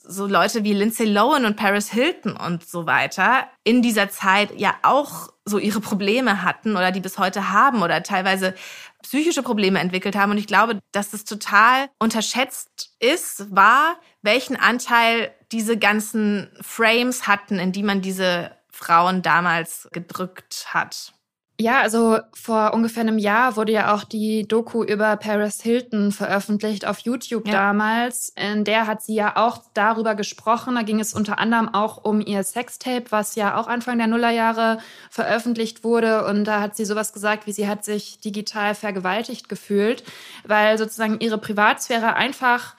so 0.09 0.27
Leute 0.27 0.65
wie 0.65 0.73
Lindsay 0.73 1.05
Lohan 1.05 1.45
und 1.45 1.57
Paris 1.57 1.91
Hilton 1.91 2.35
und 2.35 2.67
so 2.67 2.87
weiter 2.87 3.47
in 3.63 3.83
dieser 3.83 4.09
Zeit 4.09 4.59
ja 4.59 4.75
auch 4.83 5.29
so 5.45 5.59
ihre 5.59 5.81
Probleme 5.81 6.43
hatten 6.43 6.77
oder 6.77 6.91
die 6.91 7.01
bis 7.01 7.19
heute 7.19 7.53
haben 7.53 7.83
oder 7.83 8.03
teilweise 8.03 8.55
psychische 9.03 9.43
Probleme 9.43 9.79
entwickelt 9.79 10.17
haben. 10.17 10.33
Und 10.33 10.39
ich 10.39 10.47
glaube, 10.47 10.81
dass 10.93 11.11
das 11.11 11.25
total 11.25 11.89
unterschätzt 11.99 12.97
ist, 12.99 13.55
war, 13.55 13.97
welchen 14.23 14.57
Anteil 14.57 15.33
diese 15.53 15.77
ganzen 15.77 16.51
Frames 16.61 17.29
hatten, 17.29 17.59
in 17.59 17.73
die 17.73 17.83
man 17.83 18.01
diese 18.01 18.51
Frauen 18.71 19.23
damals 19.23 19.89
gedrückt 19.93 20.69
hat. 20.69 21.13
Ja, 21.61 21.81
also 21.81 22.19
vor 22.35 22.73
ungefähr 22.73 23.01
einem 23.01 23.19
Jahr 23.19 23.57
wurde 23.57 23.73
ja 23.73 23.93
auch 23.93 24.05
die 24.05 24.47
Doku 24.47 24.85
über 24.85 25.17
Paris 25.17 25.61
Hilton 25.61 26.13
veröffentlicht 26.13 26.87
auf 26.87 27.01
YouTube 27.01 27.49
ja. 27.49 27.53
damals. 27.53 28.33
In 28.37 28.63
der 28.63 28.87
hat 28.87 29.03
sie 29.03 29.17
ja 29.17 29.37
auch 29.37 29.63
darüber 29.75 30.15
gesprochen. 30.15 30.77
Da 30.77 30.83
ging 30.83 31.01
es 31.01 31.15
unter 31.15 31.41
anderem 31.41 31.69
auch 31.75 32.05
um 32.05 32.21
ihr 32.21 32.45
Sextape, 32.45 33.07
was 33.11 33.35
ja 33.35 33.57
auch 33.57 33.67
Anfang 33.67 33.99
der 33.99 34.07
Nullerjahre 34.07 34.79
veröffentlicht 35.11 35.83
wurde. 35.83 36.27
Und 36.27 36.45
da 36.45 36.61
hat 36.61 36.77
sie 36.77 36.85
sowas 36.85 37.13
gesagt, 37.13 37.49
wie 37.49 37.53
sie 37.53 37.67
hat 37.67 37.85
sich 37.85 38.21
digital 38.21 38.77
vergewaltigt 38.77 39.49
gefühlt, 39.49 40.05
weil 40.47 40.79
sozusagen 40.79 41.19
ihre 41.19 41.39
Privatsphäre 41.39 42.15
einfach 42.15 42.77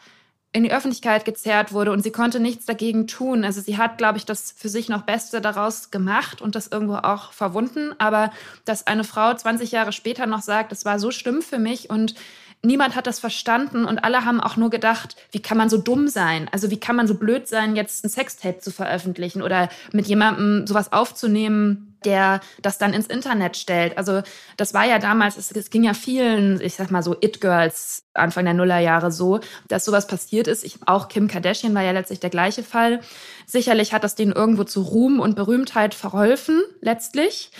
in 0.52 0.64
die 0.64 0.72
Öffentlichkeit 0.72 1.26
gezerrt 1.26 1.74
wurde 1.74 1.92
und 1.92 2.02
sie 2.02 2.12
konnte 2.12 2.40
nichts 2.40 2.66
dagegen 2.66 3.06
tun. 3.06 3.44
Also 3.44 3.62
sie 3.62 3.78
hat, 3.78 4.00
glaube 4.00 4.18
ich, 4.18 4.26
das 4.26 4.52
für 4.58 4.70
sich 4.70 4.90
noch 4.90 5.04
Beste 5.04 5.42
daraus 5.42 5.92
gemacht 5.92 6.42
und 6.42 6.56
das 6.56 6.68
irgendwo 6.68 6.96
auch 6.96 7.34
verwunden. 7.34 7.94
Aber 8.00 8.32
dass 8.66 8.88
eine 8.88 9.04
Frau 9.04 9.34
20 9.34 9.72
Jahre 9.72 9.92
später 9.92 10.26
noch 10.26 10.42
sagt, 10.42 10.72
es 10.72 10.86
war 10.86 10.98
so 10.98 11.12
schlimm 11.12 11.44
für 11.44 11.60
mich 11.60 11.92
und 11.92 12.16
niemand 12.64 12.96
hat 12.96 13.06
das 13.06 13.20
verstanden 13.20 13.86
und 13.86 14.04
alle 14.04 14.26
haben 14.26 14.42
auch 14.42 14.58
nur 14.58 14.72
gedacht, 14.72 15.16
wie 15.32 15.42
kann 15.42 15.58
man 15.58 15.70
so 15.70 15.78
dumm 15.78 16.08
sein? 16.08 16.50
Also 16.52 16.72
wie 16.72 16.80
kann 16.80 16.96
man 16.96 17.08
so 17.08 17.14
blöd 17.14 17.48
sein, 17.48 17.76
jetzt 17.76 18.04
ein 18.04 18.10
Sextape 18.10 18.60
zu 18.60 18.72
veröffentlichen 18.72 19.44
oder 19.44 19.70
mit 19.92 20.08
jemandem 20.08 20.66
sowas 20.66 20.92
aufzunehmen, 20.92 21.89
der 22.06 22.42
das 22.62 22.78
dann 22.78 22.94
ins 22.94 23.08
Internet 23.08 23.58
stellt. 23.58 23.98
Also 23.98 24.22
das 24.58 24.74
war 24.74 24.86
ja 24.86 25.00
damals, 25.00 25.38
es, 25.38 25.52
es 25.52 25.70
ging 25.70 25.84
ja 25.84 25.94
vielen, 25.94 26.62
ich 26.62 26.76
sag 26.76 26.92
mal 26.92 27.04
so 27.04 27.16
It-Girls 27.20 28.04
Anfang 28.14 28.46
der 28.46 28.54
Nullerjahre 28.54 29.12
so, 29.12 29.40
dass 29.68 29.86
sowas 29.86 30.08
passiert 30.08 30.48
ist. 30.48 30.64
Ich, 30.64 30.80
auch 30.86 31.08
Kim 31.08 31.28
Kardashian 31.28 31.74
war 31.74 31.84
ja 31.84 31.92
letztlich 31.92 32.20
der 32.20 32.30
gleiche 32.30 32.64
Fall. 32.64 33.02
Sicherlich 33.46 33.94
hat 33.94 34.04
das 34.04 34.16
denen 34.16 34.34
irgendwo 34.34 34.64
zu 34.64 34.82
Ruhm 34.82 35.20
und 35.20 35.36
Berühmtheit 35.36 35.94
verholfen, 35.94 36.62
letztlich. 36.82 37.52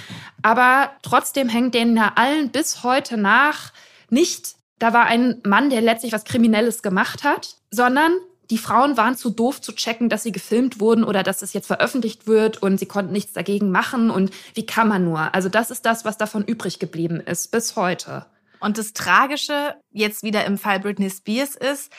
Aber 0.42 0.92
trotzdem 1.02 1.50
hängt 1.50 1.76
denen 1.76 1.96
ja 1.96 2.14
allen 2.16 2.50
bis 2.50 2.84
heute 2.84 3.18
nach 3.18 3.72
nicht, 4.10 4.56
da 4.80 4.94
war 4.94 5.06
ein 5.06 5.42
Mann, 5.44 5.70
der 5.70 5.82
letztlich 5.82 6.14
was 6.14 6.24
Kriminelles 6.24 6.82
gemacht 6.82 7.24
hat, 7.24 7.56
sondern 7.72 8.12
die 8.50 8.58
Frauen 8.58 8.98
waren 8.98 9.16
zu 9.16 9.30
doof 9.30 9.62
zu 9.62 9.74
checken, 9.74 10.10
dass 10.10 10.24
sie 10.24 10.32
gefilmt 10.32 10.80
wurden 10.80 11.04
oder 11.04 11.24
dass 11.24 11.42
es 11.42 11.54
jetzt 11.54 11.68
veröffentlicht 11.68 12.28
wird 12.28 12.62
und 12.62 12.80
sie 12.80 12.88
konnten 12.88 13.14
nichts 13.14 13.34
dagegen 13.34 13.70
machen 13.72 14.10
und 14.10 14.32
wie 14.56 14.66
kann 14.66 14.88
man 14.88 15.06
nur? 15.06 15.34
Also 15.36 15.50
das 15.50 15.70
ist 15.72 15.86
das, 15.86 16.06
was 16.06 16.18
davon 16.18 16.44
übrig 16.44 16.80
geblieben 16.80 17.20
ist 17.20 17.52
bis 17.52 17.76
heute. 17.76 18.26
Und 18.60 18.78
das 18.78 18.94
Tragische 18.94 19.76
jetzt 19.92 20.24
wieder 20.24 20.46
im 20.46 20.58
Fall 20.58 20.80
Britney 20.80 21.10
Spears 21.10 21.56
ist, 21.56 21.92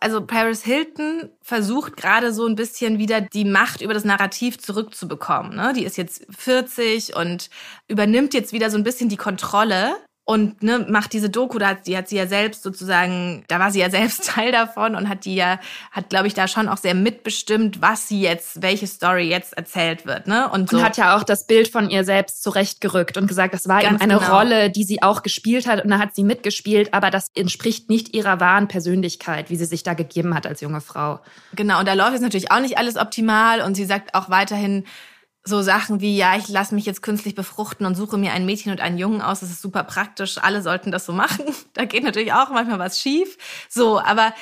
Also 0.00 0.20
Paris 0.26 0.62
Hilton 0.62 1.30
versucht 1.40 1.96
gerade 1.96 2.32
so 2.34 2.46
ein 2.46 2.56
bisschen 2.56 2.98
wieder 2.98 3.22
die 3.22 3.46
Macht 3.46 3.80
über 3.80 3.94
das 3.94 4.04
Narrativ 4.04 4.58
zurückzubekommen. 4.58 5.56
Ne? 5.56 5.72
Die 5.74 5.84
ist 5.84 5.96
jetzt 5.96 6.26
40 6.36 7.16
und 7.16 7.48
übernimmt 7.88 8.34
jetzt 8.34 8.52
wieder 8.52 8.68
so 8.70 8.76
ein 8.76 8.84
bisschen 8.84 9.08
die 9.08 9.16
Kontrolle 9.16 9.96
und 10.26 10.62
ne, 10.62 10.86
macht 10.88 11.12
diese 11.12 11.28
Doku, 11.28 11.58
da 11.58 11.68
hat, 11.68 11.86
die 11.86 11.96
hat 11.96 12.08
sie 12.08 12.16
ja 12.16 12.26
selbst 12.26 12.62
sozusagen, 12.62 13.44
da 13.48 13.58
war 13.58 13.70
sie 13.70 13.80
ja 13.80 13.90
selbst 14.04 14.26
Teil 14.26 14.52
davon 14.52 14.94
und 14.94 15.08
hat 15.08 15.26
die 15.26 15.34
ja, 15.34 15.58
hat 15.90 16.08
glaube 16.08 16.26
ich 16.26 16.34
da 16.34 16.48
schon 16.48 16.68
auch 16.68 16.78
sehr 16.78 16.94
mitbestimmt, 16.94 17.82
was 17.82 18.08
sie 18.08 18.20
jetzt, 18.20 18.62
welche 18.62 18.86
Story 18.86 19.28
jetzt 19.28 19.52
erzählt 19.56 20.06
wird, 20.06 20.26
ne? 20.26 20.48
Und, 20.50 20.70
so. 20.70 20.78
und 20.78 20.82
hat 20.82 20.96
ja 20.96 21.16
auch 21.16 21.24
das 21.24 21.46
Bild 21.46 21.68
von 21.68 21.90
ihr 21.90 22.04
selbst 22.04 22.42
zurechtgerückt 22.42 23.18
und 23.18 23.26
gesagt, 23.26 23.52
das 23.52 23.68
war 23.68 23.82
Ganz 23.82 24.00
eben 24.02 24.10
eine 24.10 24.18
genau. 24.18 24.36
Rolle, 24.36 24.70
die 24.70 24.84
sie 24.84 25.02
auch 25.02 25.22
gespielt 25.22 25.66
hat 25.66 25.84
und 25.84 25.90
da 25.90 25.98
hat 25.98 26.14
sie 26.14 26.24
mitgespielt, 26.24 26.94
aber 26.94 27.10
das 27.10 27.28
entspricht 27.34 27.90
nicht 27.90 28.14
ihrer 28.14 28.40
wahren 28.40 28.68
Persönlichkeit, 28.68 29.50
wie 29.50 29.56
sie 29.56 29.66
sich 29.66 29.82
da 29.82 29.92
gegeben 29.92 30.34
hat 30.34 30.46
als 30.46 30.62
junge 30.62 30.80
Frau. 30.80 31.20
Genau, 31.54 31.80
und 31.80 31.86
da 31.86 31.92
läuft 31.92 32.12
jetzt 32.12 32.22
natürlich 32.22 32.50
auch 32.50 32.60
nicht 32.60 32.78
alles 32.78 32.96
optimal 32.96 33.60
und 33.60 33.74
sie 33.74 33.84
sagt 33.84 34.14
auch 34.14 34.30
weiterhin, 34.30 34.84
so 35.44 35.60
Sachen 35.60 36.00
wie, 36.00 36.16
ja, 36.16 36.36
ich 36.36 36.48
lasse 36.48 36.74
mich 36.74 36.86
jetzt 36.86 37.02
künstlich 37.02 37.34
befruchten 37.34 37.86
und 37.86 37.94
suche 37.94 38.16
mir 38.16 38.32
ein 38.32 38.46
Mädchen 38.46 38.72
und 38.72 38.80
einen 38.80 38.96
Jungen 38.96 39.20
aus, 39.20 39.40
das 39.40 39.50
ist 39.50 39.60
super 39.60 39.84
praktisch, 39.84 40.38
alle 40.38 40.62
sollten 40.62 40.90
das 40.90 41.04
so 41.06 41.12
machen. 41.12 41.44
Da 41.74 41.84
geht 41.84 42.04
natürlich 42.04 42.32
auch 42.32 42.50
manchmal 42.50 42.78
was 42.78 43.00
schief. 43.00 43.36
So, 43.68 43.98
aber 43.98 44.32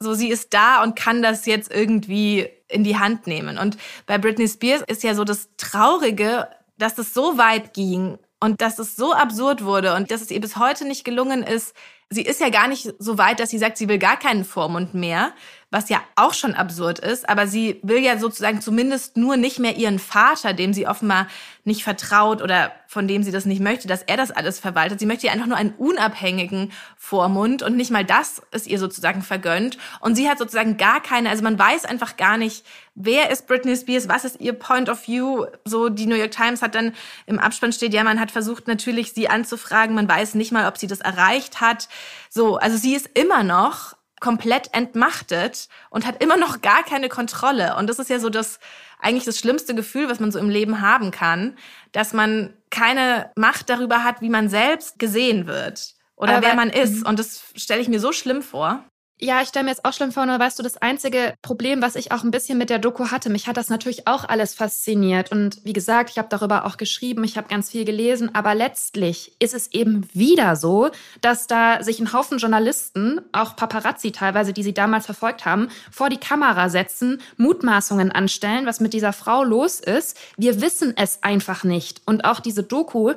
so, 0.00 0.12
sie 0.12 0.28
ist 0.28 0.52
da 0.52 0.82
und 0.82 0.96
kann 0.96 1.22
das 1.22 1.46
jetzt 1.46 1.70
irgendwie 1.70 2.48
in 2.68 2.82
die 2.84 2.98
Hand 2.98 3.26
nehmen. 3.26 3.58
Und 3.58 3.78
bei 4.06 4.18
Britney 4.18 4.48
Spears 4.48 4.82
ist 4.86 5.04
ja 5.04 5.14
so 5.14 5.24
das 5.24 5.48
Traurige, 5.56 6.48
dass 6.78 6.98
es 6.98 7.14
so 7.14 7.38
weit 7.38 7.74
ging 7.74 8.18
und 8.40 8.60
dass 8.60 8.78
es 8.78 8.96
so 8.96 9.12
absurd 9.12 9.64
wurde 9.64 9.94
und 9.94 10.10
dass 10.10 10.22
es 10.22 10.30
ihr 10.30 10.40
bis 10.40 10.56
heute 10.56 10.86
nicht 10.86 11.04
gelungen 11.04 11.42
ist. 11.42 11.74
Sie 12.08 12.22
ist 12.22 12.40
ja 12.40 12.48
gar 12.48 12.66
nicht 12.66 12.92
so 12.98 13.18
weit, 13.18 13.38
dass 13.38 13.50
sie 13.50 13.58
sagt, 13.58 13.76
sie 13.76 13.88
will 13.88 13.98
gar 13.98 14.18
keinen 14.18 14.44
Vormund 14.44 14.94
mehr, 14.94 15.32
was 15.70 15.88
ja 15.88 16.00
auch 16.16 16.34
schon 16.34 16.54
absurd 16.54 16.98
ist, 16.98 17.28
aber 17.28 17.46
sie 17.46 17.78
will 17.82 17.98
ja 17.98 18.18
sozusagen 18.18 18.60
zumindest 18.60 19.16
nur 19.16 19.36
nicht 19.36 19.58
mehr 19.60 19.76
ihren 19.76 19.98
Vater, 20.00 20.52
dem 20.52 20.72
sie 20.72 20.88
offenbar 20.88 21.28
nicht 21.64 21.84
vertraut 21.84 22.42
oder 22.42 22.72
von 22.88 23.06
dem 23.06 23.22
sie 23.22 23.30
das 23.30 23.44
nicht 23.44 23.60
möchte, 23.60 23.86
dass 23.86 24.02
er 24.02 24.16
das 24.16 24.32
alles 24.32 24.58
verwaltet. 24.58 24.98
Sie 24.98 25.06
möchte 25.06 25.28
ja 25.28 25.32
einfach 25.32 25.46
nur 25.46 25.56
einen 25.56 25.74
unabhängigen 25.74 26.72
Vormund 26.96 27.62
und 27.62 27.76
nicht 27.76 27.92
mal 27.92 28.04
das 28.04 28.42
ist 28.50 28.66
ihr 28.66 28.80
sozusagen 28.80 29.22
vergönnt. 29.22 29.78
Und 30.00 30.16
sie 30.16 30.28
hat 30.28 30.38
sozusagen 30.38 30.76
gar 30.76 31.00
keine, 31.00 31.30
also 31.30 31.44
man 31.44 31.56
weiß 31.56 31.84
einfach 31.84 32.16
gar 32.16 32.36
nicht, 32.36 32.66
wer 32.96 33.30
ist 33.30 33.46
Britney 33.46 33.76
Spears, 33.76 34.08
was 34.08 34.24
ist 34.24 34.40
ihr 34.40 34.54
Point 34.54 34.88
of 34.88 35.06
View. 35.06 35.46
So 35.64 35.88
die 35.88 36.06
New 36.06 36.16
York 36.16 36.32
Times 36.32 36.62
hat 36.62 36.74
dann 36.74 36.94
im 37.26 37.38
Abspann 37.38 37.72
steht, 37.72 37.94
ja, 37.94 38.02
man 38.02 38.18
hat 38.18 38.32
versucht 38.32 38.66
natürlich 38.66 39.12
sie 39.12 39.28
anzufragen, 39.28 39.94
man 39.94 40.08
weiß 40.08 40.34
nicht 40.34 40.50
mal, 40.50 40.66
ob 40.66 40.76
sie 40.76 40.88
das 40.88 41.00
erreicht 41.00 41.60
hat. 41.60 41.88
So, 42.28 42.56
also 42.56 42.76
sie 42.76 42.96
ist 42.96 43.08
immer 43.14 43.44
noch 43.44 43.94
komplett 44.20 44.72
entmachtet 44.72 45.68
und 45.88 46.06
hat 46.06 46.22
immer 46.22 46.36
noch 46.36 46.60
gar 46.60 46.82
keine 46.82 47.08
Kontrolle. 47.08 47.76
Und 47.76 47.88
das 47.88 47.98
ist 47.98 48.10
ja 48.10 48.18
so 48.18 48.28
das 48.28 48.60
eigentlich 49.00 49.24
das 49.24 49.38
schlimmste 49.38 49.74
Gefühl, 49.74 50.08
was 50.08 50.20
man 50.20 50.30
so 50.30 50.38
im 50.38 50.50
Leben 50.50 50.80
haben 50.80 51.10
kann, 51.10 51.56
dass 51.92 52.12
man 52.12 52.54
keine 52.70 53.30
Macht 53.34 53.70
darüber 53.70 54.04
hat, 54.04 54.20
wie 54.20 54.28
man 54.28 54.48
selbst 54.48 54.98
gesehen 54.98 55.46
wird 55.46 55.94
oder 56.16 56.36
Aber 56.36 56.46
wer 56.46 56.54
man 56.54 56.68
ist. 56.70 57.00
Mhm. 57.00 57.06
Und 57.06 57.18
das 57.18 57.44
stelle 57.56 57.80
ich 57.80 57.88
mir 57.88 57.98
so 57.98 58.12
schlimm 58.12 58.42
vor. 58.42 58.84
Ja, 59.22 59.42
ich 59.42 59.48
stelle 59.48 59.64
mir 59.64 59.70
jetzt 59.70 59.84
auch 59.84 59.92
schlimm 59.92 60.12
vor, 60.12 60.24
nur 60.24 60.38
weißt 60.38 60.58
du, 60.58 60.62
das 60.62 60.78
einzige 60.78 61.34
Problem, 61.42 61.82
was 61.82 61.94
ich 61.94 62.10
auch 62.10 62.24
ein 62.24 62.30
bisschen 62.30 62.56
mit 62.56 62.70
der 62.70 62.78
Doku 62.78 63.10
hatte, 63.10 63.28
mich 63.28 63.48
hat 63.48 63.58
das 63.58 63.68
natürlich 63.68 64.06
auch 64.06 64.24
alles 64.26 64.54
fasziniert. 64.54 65.30
Und 65.30 65.62
wie 65.62 65.74
gesagt, 65.74 66.08
ich 66.08 66.16
habe 66.16 66.28
darüber 66.30 66.64
auch 66.64 66.78
geschrieben, 66.78 67.22
ich 67.24 67.36
habe 67.36 67.48
ganz 67.48 67.68
viel 67.68 67.84
gelesen, 67.84 68.34
aber 68.34 68.54
letztlich 68.54 69.36
ist 69.38 69.52
es 69.52 69.72
eben 69.72 70.08
wieder 70.14 70.56
so, 70.56 70.88
dass 71.20 71.46
da 71.46 71.82
sich 71.82 72.00
ein 72.00 72.14
Haufen 72.14 72.38
Journalisten, 72.38 73.20
auch 73.32 73.56
Paparazzi 73.56 74.10
teilweise, 74.10 74.54
die 74.54 74.62
sie 74.62 74.72
damals 74.72 75.04
verfolgt 75.04 75.44
haben, 75.44 75.68
vor 75.90 76.08
die 76.08 76.16
Kamera 76.16 76.70
setzen, 76.70 77.20
Mutmaßungen 77.36 78.12
anstellen, 78.12 78.64
was 78.64 78.80
mit 78.80 78.94
dieser 78.94 79.12
Frau 79.12 79.44
los 79.44 79.80
ist. 79.80 80.16
Wir 80.38 80.62
wissen 80.62 80.94
es 80.96 81.22
einfach 81.22 81.62
nicht. 81.62 82.00
Und 82.06 82.24
auch 82.24 82.40
diese 82.40 82.62
Doku 82.62 83.12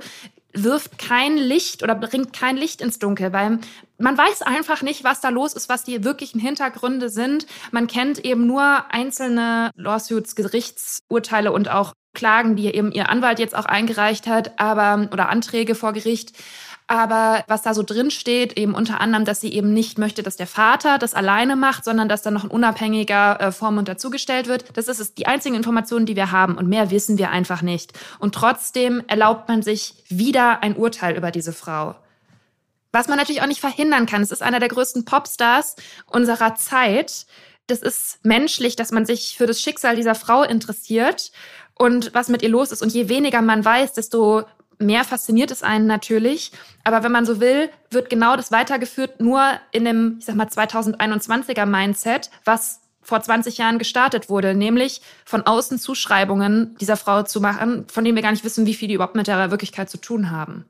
wirft 0.54 0.98
kein 0.98 1.38
Licht 1.38 1.84
oder 1.84 1.96
bringt 1.96 2.34
kein 2.34 2.58
Licht 2.58 2.82
ins 2.82 3.00
Dunkel, 3.00 3.34
weil 3.34 3.60
man 3.98 4.18
weiß 4.18 4.42
einfach 4.44 4.82
nicht, 4.82 5.04
was 5.04 5.22
da 5.22 5.30
los 5.30 5.54
ist, 5.54 5.70
was 5.70 5.84
die 5.84 6.04
wirklichen 6.04 6.40
Hintergründe 6.40 7.10
sind. 7.10 7.48
Man 7.72 7.88
kennt 7.88 8.24
eben 8.24 8.46
nur 8.46 8.92
einzelne 8.92 9.72
Lawsuits, 9.76 10.36
Gerichtsurteile 10.36 11.52
und 11.52 11.70
auch 11.70 11.94
Klagen, 12.14 12.56
die 12.56 12.68
eben 12.68 12.92
ihr 12.92 13.10
Anwalt 13.10 13.40
jetzt 13.40 13.56
auch 13.56 13.66
eingereicht 13.66 14.28
hat, 14.28 14.60
aber 14.60 15.10
oder 15.12 15.30
Anträge 15.30 15.74
vor 15.74 15.94
Gericht. 15.94 16.34
Aber 16.88 17.44
was 17.48 17.62
da 17.62 17.74
so 17.74 17.82
drin 17.82 18.12
steht, 18.12 18.58
eben 18.58 18.76
unter 18.76 19.00
anderem, 19.00 19.26
dass 19.26 19.42
sie 19.42 19.54
eben 19.54 19.74
nicht 19.74 19.98
möchte, 19.98 20.22
dass 20.22 20.36
der 20.36 20.48
Vater 20.48 20.98
das 20.98 21.14
alleine 21.14 21.56
macht, 21.56 21.86
sondern 21.86 22.10
dass 22.10 22.22
da 22.22 22.32
noch 22.32 22.44
ein 22.44 22.52
unabhängiger 22.52 23.40
äh, 23.40 23.52
Vormund 23.52 23.88
dazugestellt 23.88 24.48
wird. 24.48 24.66
Das 24.78 24.88
ist 24.88 25.00
es, 25.00 25.14
die 25.14 25.26
einzigen 25.26 25.56
Informationen, 25.56 26.06
die 26.06 26.16
wir 26.16 26.32
haben. 26.32 26.58
Und 26.58 26.68
mehr 26.68 26.92
wissen 26.92 27.18
wir 27.18 27.30
einfach 27.32 27.62
nicht. 27.62 27.94
Und 28.20 28.36
trotzdem 28.36 29.02
erlaubt 29.08 29.48
man 29.48 29.62
sich 29.62 30.04
wieder 30.10 30.62
ein 30.62 30.76
Urteil 30.76 31.16
über 31.16 31.32
diese 31.32 31.54
Frau. 31.54 31.96
Was 32.92 33.08
man 33.08 33.18
natürlich 33.18 33.42
auch 33.42 33.48
nicht 33.48 33.62
verhindern 33.62 34.06
kann. 34.06 34.22
Es 34.22 34.32
ist 34.32 34.44
einer 34.44 34.60
der 34.60 34.70
größten 34.70 35.06
Popstars 35.06 35.76
unserer 36.06 36.56
Zeit. 36.56 37.26
Das 37.68 37.82
ist 37.82 38.20
menschlich, 38.24 38.76
dass 38.76 38.92
man 38.92 39.06
sich 39.06 39.36
für 39.38 39.48
das 39.48 39.62
Schicksal 39.62 39.96
dieser 39.96 40.16
Frau 40.16 40.44
interessiert 40.44 41.32
und 41.76 42.14
was 42.14 42.28
mit 42.28 42.44
ihr 42.44 42.50
los 42.50 42.72
ist. 42.72 42.82
Und 42.82 42.94
je 42.94 43.10
weniger 43.10 43.42
man 43.42 43.64
weiß, 43.64 43.94
desto 43.94 44.44
mehr 44.80 45.04
fasziniert 45.04 45.52
es 45.52 45.64
einen 45.64 45.88
natürlich. 45.88 46.52
Aber 46.84 47.04
wenn 47.04 47.12
man 47.12 47.26
so 47.26 47.40
will, 47.40 47.70
wird 47.90 48.10
genau 48.10 48.36
das 48.36 48.52
weitergeführt, 48.52 49.20
nur 49.20 49.42
in 49.72 49.86
dem, 49.86 50.18
ich 50.20 50.26
sag 50.26 50.36
mal, 50.36 50.48
2021er 50.48 51.66
Mindset, 51.66 52.30
was 52.46 52.82
vor 53.02 53.22
20 53.22 53.58
Jahren 53.58 53.80
gestartet 53.80 54.30
wurde, 54.30 54.56
nämlich 54.56 55.02
von 55.26 55.46
außen 55.46 55.78
Zuschreibungen 55.78 56.76
dieser 56.80 56.98
Frau 56.98 57.24
zu 57.24 57.42
machen, 57.42 57.86
von 57.90 58.04
denen 58.04 58.16
wir 58.16 58.24
gar 58.24 58.32
nicht 58.32 58.46
wissen, 58.46 58.66
wie 58.66 58.74
viel 58.74 58.88
die 58.88 58.94
überhaupt 58.96 59.16
mit 59.16 59.28
der 59.28 59.52
Wirklichkeit 59.52 59.90
zu 59.90 59.98
tun 59.98 60.32
haben. 60.32 60.66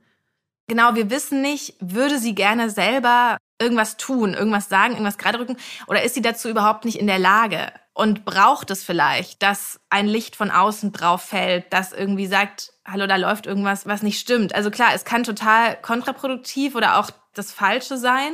Genau, 0.68 0.96
wir 0.96 1.10
wissen 1.10 1.42
nicht, 1.42 1.76
würde 1.80 2.18
sie 2.18 2.36
gerne 2.36 2.70
selber 2.70 3.38
irgendwas 3.62 3.98
tun, 3.98 4.34
irgendwas 4.34 4.70
sagen, 4.70 4.94
irgendwas 4.94 5.18
gerade 5.18 5.40
rücken, 5.40 5.58
oder 5.88 6.04
ist 6.04 6.16
sie 6.16 6.22
dazu 6.22 6.50
überhaupt 6.50 6.86
nicht 6.86 7.00
in 7.00 7.08
der 7.08 7.20
Lage? 7.20 7.72
Und 7.96 8.26
braucht 8.26 8.72
es 8.72 8.84
vielleicht, 8.84 9.44
dass 9.44 9.80
ein 9.90 10.08
Licht 10.08 10.36
von 10.36 10.50
außen 10.50 10.92
drauf 10.92 11.22
fällt, 11.22 11.72
das 11.72 11.94
irgendwie 11.94 12.26
sagt, 12.26 12.74
hallo, 12.86 13.06
da 13.06 13.18
läuft 13.18 13.46
irgendwas, 13.46 13.86
was 13.86 14.02
nicht 14.02 14.20
stimmt. 14.20 14.56
Also 14.56 14.72
klar, 14.72 14.90
es 14.96 15.06
kann 15.06 15.24
total 15.24 15.80
kontraproduktiv 15.80 16.74
oder 16.74 16.98
auch 16.98 17.12
das 17.34 17.52
Falsche 17.52 17.98
sein, 17.98 18.34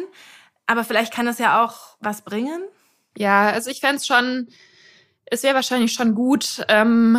aber 0.65 0.85
vielleicht 0.85 1.13
kann 1.13 1.27
es 1.27 1.39
ja 1.39 1.63
auch 1.63 1.97
was 1.99 2.21
bringen. 2.21 2.63
Ja, 3.17 3.49
also 3.49 3.69
ich 3.69 3.81
fände 3.81 4.01
schon, 4.03 4.47
es 5.31 5.43
wäre 5.43 5.55
wahrscheinlich 5.55 5.93
schon 5.93 6.15
gut, 6.15 6.65
ähm, 6.69 7.17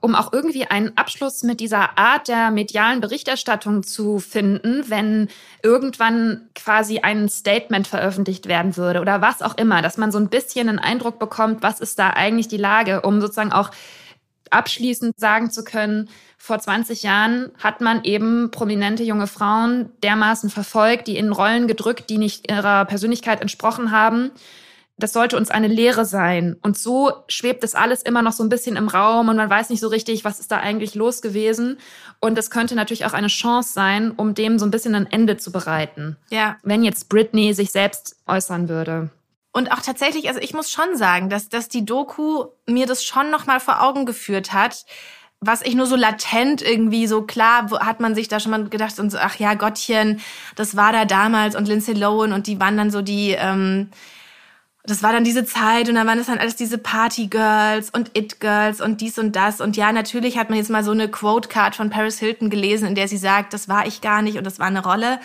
um 0.00 0.14
auch 0.14 0.32
irgendwie 0.32 0.64
einen 0.64 0.96
Abschluss 0.96 1.42
mit 1.42 1.60
dieser 1.60 1.98
Art 1.98 2.28
der 2.28 2.50
medialen 2.50 3.00
Berichterstattung 3.00 3.82
zu 3.82 4.18
finden, 4.18 4.84
wenn 4.88 5.28
irgendwann 5.62 6.48
quasi 6.54 7.00
ein 7.00 7.28
Statement 7.28 7.86
veröffentlicht 7.86 8.46
werden 8.46 8.76
würde 8.76 9.00
oder 9.00 9.20
was 9.20 9.42
auch 9.42 9.56
immer, 9.56 9.82
dass 9.82 9.98
man 9.98 10.12
so 10.12 10.18
ein 10.18 10.28
bisschen 10.28 10.68
einen 10.68 10.78
Eindruck 10.78 11.18
bekommt, 11.18 11.62
was 11.62 11.80
ist 11.80 11.98
da 11.98 12.10
eigentlich 12.10 12.48
die 12.48 12.56
Lage, 12.56 13.02
um 13.02 13.20
sozusagen 13.20 13.52
auch 13.52 13.70
abschließend 14.50 15.18
sagen 15.18 15.50
zu 15.50 15.64
können, 15.64 16.08
vor 16.36 16.58
20 16.58 17.02
Jahren 17.02 17.52
hat 17.58 17.80
man 17.80 18.02
eben 18.04 18.50
prominente 18.50 19.02
junge 19.02 19.26
Frauen 19.26 19.90
dermaßen 20.02 20.50
verfolgt, 20.50 21.06
die 21.06 21.18
in 21.18 21.32
Rollen 21.32 21.68
gedrückt, 21.68 22.10
die 22.10 22.18
nicht 22.18 22.50
ihrer 22.50 22.86
Persönlichkeit 22.86 23.42
entsprochen 23.42 23.90
haben. 23.90 24.30
Das 25.00 25.12
sollte 25.12 25.36
uns 25.36 25.50
eine 25.50 25.66
Lehre 25.66 26.04
sein. 26.04 26.56
Und 26.62 26.78
so 26.78 27.12
schwebt 27.28 27.64
es 27.64 27.74
alles 27.74 28.02
immer 28.02 28.22
noch 28.22 28.32
so 28.32 28.42
ein 28.42 28.48
bisschen 28.48 28.76
im 28.76 28.88
Raum 28.88 29.28
und 29.28 29.36
man 29.36 29.50
weiß 29.50 29.70
nicht 29.70 29.80
so 29.80 29.88
richtig, 29.88 30.24
was 30.24 30.40
ist 30.40 30.52
da 30.52 30.58
eigentlich 30.58 30.94
los 30.94 31.22
gewesen. 31.22 31.78
Und 32.20 32.38
es 32.38 32.50
könnte 32.50 32.74
natürlich 32.74 33.06
auch 33.06 33.12
eine 33.12 33.28
Chance 33.28 33.72
sein, 33.72 34.12
um 34.12 34.34
dem 34.34 34.58
so 34.58 34.66
ein 34.66 34.70
bisschen 34.70 34.94
ein 34.94 35.10
Ende 35.10 35.36
zu 35.36 35.50
bereiten. 35.50 36.16
Ja. 36.30 36.56
Wenn 36.62 36.84
jetzt 36.84 37.08
Britney 37.08 37.52
sich 37.54 37.72
selbst 37.72 38.16
äußern 38.26 38.68
würde. 38.68 39.10
Und 39.52 39.72
auch 39.72 39.80
tatsächlich, 39.80 40.28
also 40.28 40.40
ich 40.40 40.54
muss 40.54 40.70
schon 40.70 40.96
sagen, 40.96 41.28
dass, 41.28 41.48
dass 41.48 41.68
die 41.68 41.84
Doku 41.84 42.44
mir 42.66 42.86
das 42.86 43.02
schon 43.02 43.30
nochmal 43.30 43.58
vor 43.58 43.82
Augen 43.82 44.06
geführt 44.06 44.52
hat, 44.52 44.84
was 45.40 45.62
ich 45.62 45.74
nur 45.74 45.86
so 45.86 45.96
latent 45.96 46.62
irgendwie 46.62 47.06
so 47.06 47.22
klar 47.22 47.70
hat 47.80 47.98
man 47.98 48.14
sich 48.14 48.28
da 48.28 48.40
schon 48.40 48.50
mal 48.50 48.68
gedacht 48.68 48.98
und 48.98 49.10
so 49.10 49.18
ach 49.18 49.36
ja 49.36 49.54
Gottchen 49.54 50.20
das 50.54 50.76
war 50.76 50.92
da 50.92 51.06
damals 51.06 51.56
und 51.56 51.66
Lindsay 51.66 51.94
Lohan 51.94 52.34
und 52.34 52.46
die 52.46 52.60
waren 52.60 52.76
dann 52.76 52.90
so 52.90 53.00
die 53.00 53.30
ähm, 53.30 53.88
das 54.84 55.02
war 55.02 55.12
dann 55.12 55.24
diese 55.24 55.44
Zeit 55.44 55.88
und 55.88 55.94
dann 55.96 56.06
waren 56.06 56.18
das 56.18 56.28
dann 56.28 56.38
alles 56.38 56.56
diese 56.56 56.78
Party 56.78 57.26
Girls 57.26 57.90
und 57.90 58.16
It 58.16 58.40
Girls 58.40 58.80
und 58.80 59.00
dies 59.00 59.18
und 59.18 59.36
das. 59.36 59.60
Und 59.60 59.76
ja 59.76 59.92
natürlich 59.92 60.38
hat 60.38 60.48
man 60.48 60.58
jetzt 60.58 60.70
mal 60.70 60.82
so 60.82 60.90
eine 60.90 61.08
Quote 61.08 61.48
Card 61.48 61.76
von 61.76 61.90
Paris 61.90 62.18
Hilton 62.18 62.48
gelesen 62.48 62.88
in 62.88 62.94
der 62.94 63.08
sie 63.08 63.18
sagt 63.18 63.52
das 63.52 63.68
war 63.68 63.86
ich 63.86 64.00
gar 64.00 64.22
nicht 64.22 64.38
und 64.38 64.44
das 64.44 64.58
war 64.58 64.66
eine 64.66 64.82
Rolle. 64.82 65.20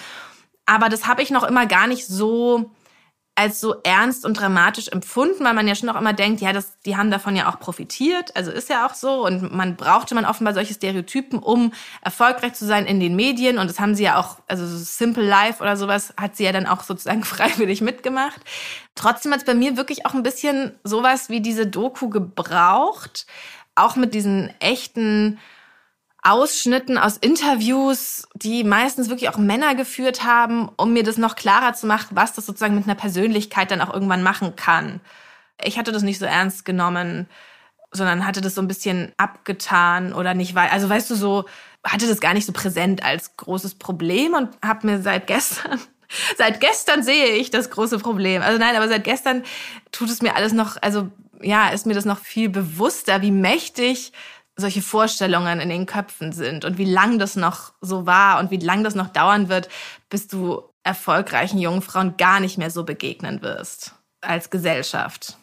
Aber 0.66 0.90
das 0.90 1.08
habe 1.08 1.22
ich 1.22 1.32
noch 1.32 1.44
immer 1.44 1.66
gar 1.68 1.88
nicht 1.88 2.06
so 2.06 2.72
als 3.38 3.60
so 3.60 3.76
ernst 3.84 4.26
und 4.26 4.40
dramatisch 4.40 4.88
empfunden, 4.88 5.44
weil 5.44 5.54
man 5.54 5.68
ja 5.68 5.76
schon 5.76 5.90
auch 5.90 6.00
immer 6.00 6.14
denkt, 6.14 6.40
ja, 6.40 6.54
das, 6.54 6.80
die 6.86 6.96
haben 6.96 7.12
davon 7.12 7.36
ja 7.36 7.50
auch 7.50 7.60
profitiert. 7.60 8.34
Also 8.34 8.50
ist 8.50 8.70
ja 8.70 8.88
auch 8.88 8.94
so. 8.94 9.26
Und 9.26 9.54
man 9.54 9.76
brauchte 9.76 10.16
man 10.16 10.24
offenbar 10.24 10.54
solche 10.54 10.74
Stereotypen, 10.74 11.40
um 11.40 11.74
erfolgreich 12.02 12.54
zu 12.54 12.66
sein 12.66 12.86
in 12.86 13.02
den 13.02 13.18
Medien. 13.18 13.58
Und 13.58 13.70
das 13.70 13.82
haben 13.82 13.94
sie 13.94 14.04
ja 14.04 14.18
auch, 14.18 14.38
also 14.48 14.66
so 14.66 14.78
Simple 14.78 15.28
Life 15.28 15.62
oder 15.62 15.76
sowas 15.76 16.14
hat 16.16 16.38
sie 16.38 16.46
ja 16.46 16.54
dann 16.54 16.66
auch 16.66 16.84
sozusagen 16.84 17.24
freiwillig 17.26 17.82
mitgemacht. 17.82 18.40
Trotzdem 18.96 19.34
hat 19.34 19.40
es 19.40 19.46
bei 19.46 19.54
mir 19.54 19.76
wirklich 19.76 20.06
auch 20.06 20.14
ein 20.14 20.24
bisschen 20.24 20.72
sowas 20.86 21.28
wie 21.28 21.42
diese 21.42 21.68
Doku 21.68 22.10
gebraucht. 22.10 23.28
Auch 23.76 23.98
mit 23.98 24.14
diesen 24.14 24.54
echten 24.62 25.40
Ausschnitten 26.26 26.98
aus 26.98 27.18
Interviews, 27.18 28.28
die 28.34 28.64
meistens 28.64 29.10
wirklich 29.10 29.30
auch 29.30 29.38
Männer 29.38 29.76
geführt 29.76 30.24
haben, 30.24 30.70
um 30.76 30.92
mir 30.92 31.04
das 31.04 31.18
noch 31.18 31.36
klarer 31.36 31.74
zu 31.74 31.86
machen, 31.86 32.10
was 32.12 32.34
das 32.34 32.46
sozusagen 32.46 32.76
mit 32.76 32.86
einer 32.86 32.96
Persönlichkeit 32.96 33.70
dann 33.70 33.82
auch 33.82 33.94
irgendwann 33.94 34.24
machen 34.24 34.56
kann. 34.56 35.02
Ich 35.64 35.78
hatte 35.78 35.92
das 35.92 36.02
nicht 36.02 36.18
so 36.18 36.26
ernst 36.26 36.66
genommen, 36.66 37.28
sondern 37.92 38.26
hatte 38.26 38.42
das 38.42 38.56
so 38.56 38.62
ein 38.62 38.68
bisschen 38.68 39.14
abgetan 39.18 40.14
oder 40.14 40.34
nicht, 40.34 40.56
weil, 40.56 40.70
also 40.70 40.90
weißt 40.90 41.10
du, 41.12 41.16
so 41.16 41.46
hatte 41.84 42.08
das 42.08 42.20
gar 42.20 42.34
nicht 42.34 42.48
so 42.48 42.54
präsent 42.54 43.04
als 43.04 43.38
großes 43.38 43.76
Problem 43.76 44.34
und 44.34 44.50
habe 44.64 44.88
mir 44.88 45.02
seit 45.02 45.28
gestern 45.28 45.80
Seit 46.38 46.60
gestern 46.60 47.04
sehe 47.04 47.36
ich 47.36 47.50
das 47.50 47.70
große 47.70 48.00
Problem. 48.00 48.42
Also 48.42 48.60
nein, 48.60 48.76
aber 48.76 48.88
seit 48.88 49.04
gestern 49.04 49.44
tut 49.92 50.10
es 50.10 50.22
mir 50.22 50.36
alles 50.36 50.54
noch, 50.54 50.78
also 50.82 51.10
ja, 51.42 51.70
ist 51.70 51.86
mir 51.86 51.94
das 51.94 52.06
noch 52.06 52.20
viel 52.20 52.50
bewusster, 52.50 53.22
wie 53.22 53.32
mächtig 53.32 54.14
solche 54.56 54.82
Vorstellungen 54.82 55.60
in 55.60 55.70
den 55.70 55.86
Köpfen 55.86 56.32
sind 56.32 56.66
und 56.66 56.78
wie 56.78 56.86
lang 56.86 57.20
das 57.20 57.36
noch 57.36 57.74
so 57.82 58.06
war 58.06 58.40
und 58.40 58.52
wie 58.52 58.58
lang 58.58 58.84
das 58.84 58.96
noch 58.96 59.10
dauern 59.10 59.50
wird, 59.50 59.70
bis 60.10 60.28
du 60.28 60.64
erfolgreichen 60.84 61.58
jungen 61.58 61.82
Frauen 61.82 62.16
gar 62.18 62.40
nicht 62.40 62.58
mehr 62.58 62.72
so 62.72 62.84
begegnen 62.84 63.42
wirst 63.42 63.96
als 64.22 64.50
Gesellschaft. 64.50 65.38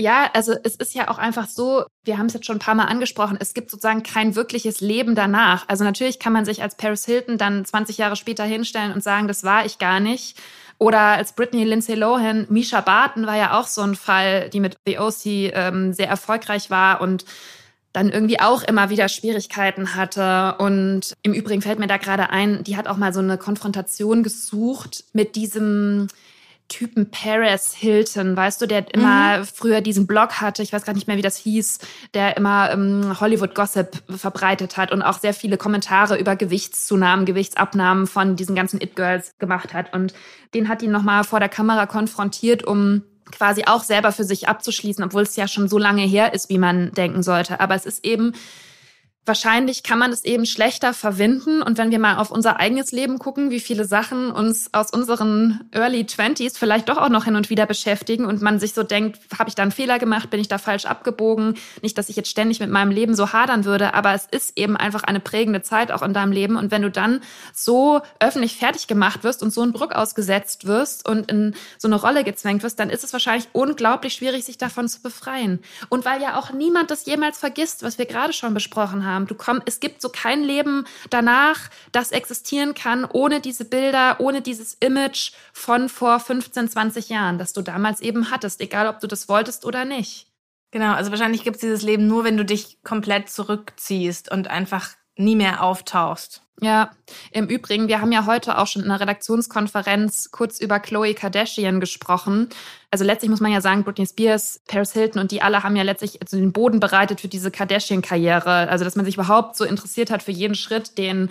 Ja, 0.00 0.30
also 0.32 0.54
es 0.62 0.76
ist 0.76 0.94
ja 0.94 1.08
auch 1.08 1.18
einfach 1.18 1.48
so, 1.48 1.84
wir 2.04 2.18
haben 2.18 2.26
es 2.26 2.34
jetzt 2.34 2.46
schon 2.46 2.56
ein 2.56 2.60
paar 2.60 2.76
Mal 2.76 2.84
angesprochen, 2.84 3.36
es 3.40 3.52
gibt 3.52 3.68
sozusagen 3.68 4.04
kein 4.04 4.36
wirkliches 4.36 4.80
Leben 4.80 5.16
danach. 5.16 5.64
Also 5.68 5.82
natürlich 5.82 6.20
kann 6.20 6.32
man 6.32 6.44
sich 6.44 6.62
als 6.62 6.76
Paris 6.76 7.04
Hilton 7.04 7.36
dann 7.36 7.64
20 7.64 7.98
Jahre 7.98 8.14
später 8.14 8.44
hinstellen 8.44 8.92
und 8.92 9.02
sagen, 9.02 9.26
das 9.26 9.42
war 9.42 9.66
ich 9.66 9.78
gar 9.78 9.98
nicht. 9.98 10.40
Oder 10.78 11.00
als 11.00 11.32
Britney 11.32 11.64
Lindsay 11.64 11.96
Lohan, 11.96 12.46
Misha 12.48 12.80
Barton 12.80 13.26
war 13.26 13.36
ja 13.36 13.58
auch 13.58 13.66
so 13.66 13.82
ein 13.82 13.96
Fall, 13.96 14.48
die 14.50 14.60
mit 14.60 14.76
The 14.86 15.00
OC 15.00 15.26
ähm, 15.26 15.92
sehr 15.92 16.08
erfolgreich 16.08 16.70
war 16.70 17.00
und 17.00 17.24
dann 17.92 18.10
irgendwie 18.10 18.40
auch 18.40 18.62
immer 18.62 18.90
wieder 18.90 19.08
Schwierigkeiten 19.08 19.94
hatte. 19.94 20.56
Und 20.58 21.14
im 21.22 21.32
Übrigen 21.32 21.62
fällt 21.62 21.78
mir 21.78 21.86
da 21.86 21.96
gerade 21.96 22.30
ein, 22.30 22.64
die 22.64 22.76
hat 22.76 22.86
auch 22.86 22.96
mal 22.96 23.12
so 23.12 23.20
eine 23.20 23.38
Konfrontation 23.38 24.22
gesucht 24.22 25.04
mit 25.12 25.36
diesem 25.36 26.08
Typen 26.68 27.10
Paris 27.10 27.72
Hilton, 27.72 28.36
weißt 28.36 28.60
du, 28.60 28.66
der 28.66 28.92
immer 28.94 29.38
mhm. 29.38 29.44
früher 29.44 29.80
diesen 29.80 30.06
Blog 30.06 30.40
hatte, 30.40 30.62
ich 30.62 30.72
weiß 30.72 30.84
gar 30.84 30.92
nicht 30.92 31.06
mehr, 31.06 31.16
wie 31.16 31.22
das 31.22 31.38
hieß, 31.38 31.78
der 32.12 32.36
immer 32.36 32.70
ähm, 32.70 33.18
Hollywood 33.18 33.54
Gossip 33.54 34.02
verbreitet 34.08 34.76
hat 34.76 34.92
und 34.92 35.02
auch 35.02 35.18
sehr 35.18 35.32
viele 35.32 35.56
Kommentare 35.56 36.18
über 36.18 36.36
Gewichtszunahmen, 36.36 37.24
Gewichtsabnahmen 37.24 38.06
von 38.06 38.36
diesen 38.36 38.54
ganzen 38.54 38.82
It 38.82 38.96
Girls 38.96 39.32
gemacht 39.38 39.72
hat. 39.72 39.94
Und 39.94 40.12
den 40.52 40.68
hat 40.68 40.82
ihn 40.82 40.90
nochmal 40.90 41.24
vor 41.24 41.40
der 41.40 41.48
Kamera 41.48 41.86
konfrontiert, 41.86 42.64
um 42.64 43.02
quasi 43.30 43.64
auch 43.66 43.84
selber 43.84 44.12
für 44.12 44.24
sich 44.24 44.48
abzuschließen, 44.48 45.04
obwohl 45.04 45.22
es 45.22 45.36
ja 45.36 45.48
schon 45.48 45.68
so 45.68 45.78
lange 45.78 46.02
her 46.02 46.34
ist, 46.34 46.48
wie 46.48 46.58
man 46.58 46.92
denken 46.92 47.22
sollte. 47.22 47.60
Aber 47.60 47.74
es 47.74 47.86
ist 47.86 48.04
eben 48.04 48.32
wahrscheinlich 49.28 49.82
kann 49.82 49.98
man 49.98 50.10
es 50.10 50.24
eben 50.24 50.46
schlechter 50.46 50.94
verwinden. 50.94 51.62
Und 51.62 51.78
wenn 51.78 51.90
wir 51.90 51.98
mal 51.98 52.16
auf 52.16 52.30
unser 52.30 52.58
eigenes 52.58 52.90
Leben 52.90 53.18
gucken, 53.18 53.50
wie 53.50 53.60
viele 53.60 53.84
Sachen 53.84 54.32
uns 54.32 54.72
aus 54.72 54.90
unseren 54.90 55.68
Early 55.72 56.06
Twenties 56.06 56.58
vielleicht 56.58 56.88
doch 56.88 56.96
auch 56.96 57.10
noch 57.10 57.24
hin 57.24 57.36
und 57.36 57.50
wieder 57.50 57.66
beschäftigen 57.66 58.24
und 58.24 58.42
man 58.42 58.58
sich 58.58 58.74
so 58.74 58.82
denkt, 58.82 59.20
habe 59.38 59.48
ich 59.48 59.54
da 59.54 59.62
einen 59.62 59.72
Fehler 59.72 59.98
gemacht, 59.98 60.30
bin 60.30 60.40
ich 60.40 60.48
da 60.48 60.58
falsch 60.58 60.86
abgebogen? 60.86 61.54
Nicht, 61.82 61.98
dass 61.98 62.08
ich 62.08 62.16
jetzt 62.16 62.30
ständig 62.30 62.58
mit 62.60 62.70
meinem 62.70 62.90
Leben 62.90 63.14
so 63.14 63.32
hadern 63.32 63.64
würde, 63.64 63.94
aber 63.94 64.14
es 64.14 64.26
ist 64.30 64.58
eben 64.58 64.76
einfach 64.76 65.04
eine 65.04 65.20
prägende 65.20 65.62
Zeit 65.62 65.92
auch 65.92 66.02
in 66.02 66.14
deinem 66.14 66.32
Leben. 66.32 66.56
Und 66.56 66.70
wenn 66.70 66.82
du 66.82 66.90
dann 66.90 67.20
so 67.52 68.00
öffentlich 68.20 68.56
fertig 68.56 68.86
gemacht 68.86 69.24
wirst 69.24 69.42
und 69.42 69.52
so 69.52 69.62
einen 69.62 69.72
Druck 69.72 69.92
ausgesetzt 69.92 70.66
wirst 70.66 71.08
und 71.08 71.30
in 71.30 71.54
so 71.76 71.88
eine 71.88 71.96
Rolle 71.96 72.24
gezwängt 72.24 72.62
wirst, 72.62 72.80
dann 72.80 72.90
ist 72.90 73.04
es 73.04 73.12
wahrscheinlich 73.12 73.48
unglaublich 73.52 74.14
schwierig, 74.14 74.44
sich 74.44 74.58
davon 74.58 74.88
zu 74.88 75.02
befreien. 75.02 75.60
Und 75.88 76.04
weil 76.04 76.22
ja 76.22 76.38
auch 76.38 76.52
niemand 76.52 76.90
das 76.90 77.06
jemals 77.06 77.38
vergisst, 77.38 77.82
was 77.82 77.98
wir 77.98 78.06
gerade 78.06 78.32
schon 78.32 78.54
besprochen 78.54 79.04
haben, 79.04 79.17
haben. 79.18 79.26
Du 79.26 79.34
komm, 79.34 79.60
es 79.66 79.80
gibt 79.80 80.00
so 80.00 80.08
kein 80.08 80.42
Leben 80.42 80.86
danach, 81.10 81.68
das 81.92 82.12
existieren 82.12 82.74
kann, 82.74 83.04
ohne 83.04 83.40
diese 83.40 83.64
Bilder, 83.64 84.20
ohne 84.20 84.40
dieses 84.40 84.74
Image 84.74 85.32
von 85.52 85.88
vor 85.88 86.20
15, 86.20 86.68
20 86.68 87.08
Jahren, 87.08 87.38
das 87.38 87.52
du 87.52 87.62
damals 87.62 88.00
eben 88.00 88.30
hattest, 88.30 88.60
egal 88.60 88.86
ob 88.86 89.00
du 89.00 89.06
das 89.06 89.28
wolltest 89.28 89.64
oder 89.64 89.84
nicht. 89.84 90.26
Genau, 90.70 90.92
also 90.92 91.10
wahrscheinlich 91.10 91.44
gibt 91.44 91.56
es 91.56 91.60
dieses 91.60 91.82
Leben 91.82 92.06
nur, 92.06 92.24
wenn 92.24 92.36
du 92.36 92.44
dich 92.44 92.82
komplett 92.82 93.30
zurückziehst 93.30 94.30
und 94.30 94.48
einfach 94.48 94.90
nie 95.18 95.36
mehr 95.36 95.62
auftauchst. 95.62 96.42
Ja, 96.60 96.90
im 97.30 97.46
Übrigen, 97.46 97.86
wir 97.86 98.00
haben 98.00 98.10
ja 98.10 98.26
heute 98.26 98.58
auch 98.58 98.66
schon 98.66 98.82
in 98.82 98.90
einer 98.90 99.00
Redaktionskonferenz 99.00 100.32
kurz 100.32 100.58
über 100.58 100.80
Chloe 100.80 101.14
Kardashian 101.14 101.78
gesprochen. 101.78 102.48
Also 102.90 103.04
letztlich 103.04 103.30
muss 103.30 103.38
man 103.40 103.52
ja 103.52 103.60
sagen, 103.60 103.84
Britney 103.84 104.06
Spears, 104.06 104.60
Paris 104.66 104.92
Hilton 104.92 105.20
und 105.22 105.30
die 105.30 105.40
alle 105.40 105.62
haben 105.62 105.76
ja 105.76 105.84
letztlich 105.84 106.20
also 106.20 106.36
den 106.36 106.52
Boden 106.52 106.80
bereitet 106.80 107.20
für 107.20 107.28
diese 107.28 107.52
Kardashian-Karriere. 107.52 108.68
Also 108.68 108.84
dass 108.84 108.96
man 108.96 109.04
sich 109.04 109.14
überhaupt 109.14 109.56
so 109.56 109.64
interessiert 109.64 110.10
hat 110.10 110.24
für 110.24 110.32
jeden 110.32 110.56
Schritt, 110.56 110.98
den, 110.98 111.30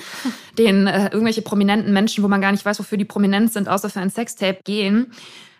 den 0.57 0.87
äh, 0.87 1.09
irgendwelche 1.09 1.41
prominenten 1.41 1.91
Menschen, 1.91 2.23
wo 2.23 2.29
man 2.29 2.39
gar 2.39 2.53
nicht 2.53 2.63
weiß, 2.63 2.79
wofür 2.79 2.97
die 2.97 3.05
prominent 3.05 3.51
sind, 3.51 3.67
außer 3.67 3.89
für 3.89 3.99
ein 3.99 4.09
Sextape 4.09 4.59
gehen. 4.63 5.11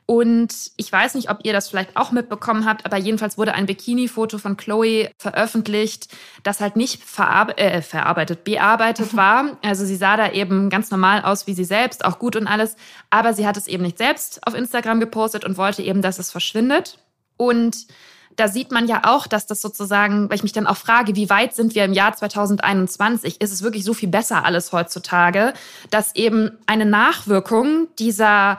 Und 0.10 0.72
ich 0.78 0.89
weiß 0.89 1.15
nicht, 1.15 1.30
ob 1.30 1.39
ihr 1.43 1.52
das 1.52 1.67
vielleicht 1.67 1.98
auch 1.98 2.13
mitbekommen 2.13 2.63
habt, 2.63 2.86
aber 2.86 2.96
jedenfalls 2.96 3.38
wurde 3.38 3.54
ein 3.54 3.65
Bikini-Foto 3.65 4.38
von 4.38 4.56
Chloe 4.56 5.10
veröffentlicht, 5.17 6.08
das 6.43 6.62
halt 6.62 6.78
nicht 6.78 7.04
verarbe 7.04 7.58
äh, 7.58 7.82
verarbeitet, 7.82 8.46
bearbeitet 8.46 9.17
war. 9.17 9.58
Also 9.63 9.86
sie 9.86 9.98
sah 9.98 10.15
da 10.15 10.32
eben 10.32 10.70
ganz 10.70 10.91
normal 10.91 11.24
aus 11.24 11.46
wie 11.46 11.54
sie 11.54 11.65
selbst, 11.65 12.06
auch 12.06 12.20
gut 12.20 12.38
und 12.38 12.48
alles. 12.48 12.78
Aber 13.10 13.34
sie 13.34 13.46
hat 13.46 13.58
es 13.58 13.67
eben 13.67 13.84
nicht 13.84 13.98
selbst 13.98 14.48
auf 14.48 14.54
Instagram 14.54 15.02
gepostet 15.02 15.43
und 15.43 15.58
wollte 15.58 15.84
eben, 15.84 16.02
dass 16.02 16.20
es 16.20 16.32
verschwindet. 16.32 17.00
Und 17.36 17.88
da 18.38 18.48
sieht 18.48 18.72
man 18.72 18.88
ja 18.88 19.02
auch, 19.04 19.28
dass 19.28 19.46
das 19.46 19.62
sozusagen, 19.62 20.30
weil 20.30 20.38
ich 20.38 20.43
mich 20.43 20.54
dann 20.54 20.67
auch 20.67 20.78
frage, 20.78 21.17
wie 21.17 21.30
weit 21.30 21.54
sind 21.54 21.76
wir 21.76 21.84
im 21.84 21.91
Jahr 21.91 22.13
2021? 22.15 23.41
Ist 23.41 23.52
es 23.52 23.62
wirklich 23.62 23.84
so 23.84 23.93
viel 23.93 24.08
besser 24.08 24.46
alles 24.46 24.72
heutzutage, 24.72 25.54
dass 25.89 26.15
eben 26.15 26.52
eine 26.65 26.86
Nachwirkung 26.86 27.88
dieser 28.00 28.58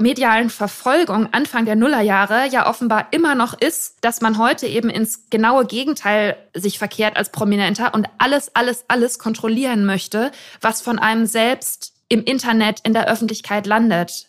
medialen 0.00 0.50
Verfolgung 0.50 1.32
Anfang 1.32 1.64
der 1.64 1.76
Nullerjahre 1.76 2.48
ja 2.48 2.68
offenbar 2.68 3.08
immer 3.12 3.34
noch 3.34 3.54
ist, 3.54 3.98
dass 4.00 4.20
man 4.20 4.38
heute 4.38 4.66
eben 4.66 4.90
ins 4.90 5.30
genaue 5.30 5.66
Gegenteil 5.66 6.36
sich 6.54 6.78
verkehrt 6.78 7.16
als 7.16 7.30
Prominenter 7.30 7.94
und 7.94 8.08
alles, 8.18 8.54
alles, 8.54 8.84
alles 8.88 9.18
kontrollieren 9.18 9.84
möchte, 9.84 10.32
was 10.60 10.80
von 10.82 10.98
einem 10.98 11.26
selbst 11.26 11.94
im 12.08 12.24
Internet 12.24 12.80
in 12.82 12.92
der 12.92 13.08
Öffentlichkeit 13.08 13.66
landet. 13.66 14.26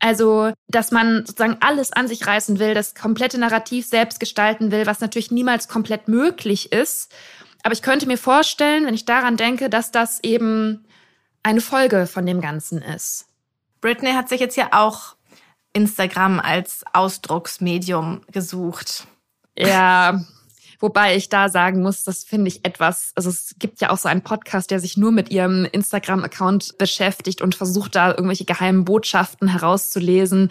Also, 0.00 0.52
dass 0.68 0.90
man 0.90 1.24
sozusagen 1.24 1.56
alles 1.60 1.92
an 1.92 2.08
sich 2.08 2.26
reißen 2.26 2.58
will, 2.58 2.74
das 2.74 2.94
komplette 2.94 3.38
Narrativ 3.38 3.86
selbst 3.86 4.20
gestalten 4.20 4.70
will, 4.70 4.86
was 4.86 5.00
natürlich 5.00 5.30
niemals 5.30 5.68
komplett 5.68 6.08
möglich 6.08 6.72
ist. 6.72 7.10
Aber 7.62 7.72
ich 7.72 7.80
könnte 7.80 8.06
mir 8.06 8.18
vorstellen, 8.18 8.84
wenn 8.84 8.94
ich 8.94 9.06
daran 9.06 9.38
denke, 9.38 9.70
dass 9.70 9.90
das 9.90 10.22
eben 10.22 10.84
eine 11.42 11.62
Folge 11.62 12.06
von 12.06 12.26
dem 12.26 12.42
Ganzen 12.42 12.82
ist. 12.82 13.26
Britney 13.84 14.12
hat 14.12 14.30
sich 14.30 14.40
jetzt 14.40 14.56
ja 14.56 14.68
auch 14.72 15.14
Instagram 15.74 16.40
als 16.40 16.84
Ausdrucksmedium 16.94 18.22
gesucht. 18.32 19.06
Ja, 19.58 20.24
wobei 20.80 21.16
ich 21.16 21.28
da 21.28 21.50
sagen 21.50 21.82
muss, 21.82 22.02
das 22.02 22.24
finde 22.24 22.48
ich 22.48 22.64
etwas, 22.64 23.12
also 23.14 23.28
es 23.28 23.56
gibt 23.58 23.82
ja 23.82 23.90
auch 23.90 23.98
so 23.98 24.08
einen 24.08 24.22
Podcast, 24.22 24.70
der 24.70 24.80
sich 24.80 24.96
nur 24.96 25.12
mit 25.12 25.30
ihrem 25.30 25.66
Instagram-Account 25.66 26.78
beschäftigt 26.78 27.42
und 27.42 27.56
versucht 27.56 27.94
da 27.94 28.08
irgendwelche 28.12 28.46
geheimen 28.46 28.86
Botschaften 28.86 29.48
herauszulesen. 29.48 30.48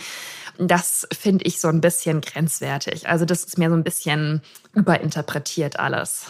Das 0.60 1.08
finde 1.12 1.46
ich 1.46 1.60
so 1.60 1.70
ein 1.70 1.82
bisschen 1.82 2.22
grenzwertig. 2.22 3.10
Also 3.10 3.26
das 3.26 3.46
ist 3.46 3.58
mir 3.58 3.70
so 3.70 3.76
ein 3.76 3.84
bisschen 3.84 4.44
überinterpretiert 4.76 5.80
alles. 5.80 6.28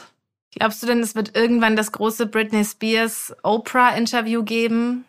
Glaubst 0.56 0.82
du 0.82 0.88
denn, 0.88 1.02
es 1.02 1.16
wird 1.16 1.36
irgendwann 1.36 1.76
das 1.76 1.92
große 1.92 2.28
Britney 2.28 2.64
Spears 2.64 3.36
Oprah-Interview 3.44 4.44
geben? 4.44 5.04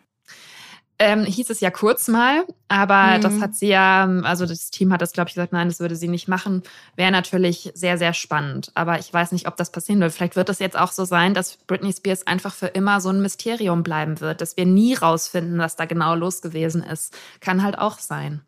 Ähm, 0.97 1.25
hieß 1.25 1.49
es 1.49 1.59
ja 1.59 1.71
kurz 1.71 2.07
mal, 2.07 2.45
aber 2.69 3.17
mhm. 3.17 3.21
das 3.21 3.41
hat 3.41 3.53
sie 3.53 3.67
ja, 3.67 4.05
also 4.23 4.45
das 4.45 4.69
Team 4.69 4.93
hat 4.93 5.01
das, 5.01 5.11
glaube 5.11 5.27
ich, 5.27 5.35
gesagt, 5.35 5.51
nein, 5.51 5.67
das 5.67 5.81
würde 5.81 5.97
sie 5.97 6.07
nicht 6.07 6.29
machen. 6.29 6.63
Wäre 6.95 7.11
natürlich 7.11 7.69
sehr, 7.73 7.97
sehr 7.97 8.13
spannend. 8.13 8.71
Aber 8.75 8.97
ich 8.97 9.13
weiß 9.13 9.33
nicht, 9.33 9.45
ob 9.45 9.57
das 9.57 9.73
passieren 9.73 9.99
wird. 9.99 10.13
Vielleicht 10.13 10.37
wird 10.37 10.47
es 10.47 10.59
jetzt 10.59 10.77
auch 10.79 10.93
so 10.93 11.03
sein, 11.03 11.33
dass 11.33 11.57
Britney 11.57 11.91
Spears 11.91 12.25
einfach 12.27 12.53
für 12.53 12.67
immer 12.67 13.01
so 13.01 13.09
ein 13.09 13.21
Mysterium 13.21 13.83
bleiben 13.83 14.21
wird, 14.21 14.39
dass 14.39 14.55
wir 14.55 14.65
nie 14.65 14.93
rausfinden, 14.93 15.59
was 15.59 15.75
da 15.75 15.83
genau 15.83 16.15
los 16.15 16.41
gewesen 16.41 16.81
ist. 16.81 17.13
Kann 17.41 17.61
halt 17.61 17.77
auch 17.77 17.99
sein. 17.99 18.41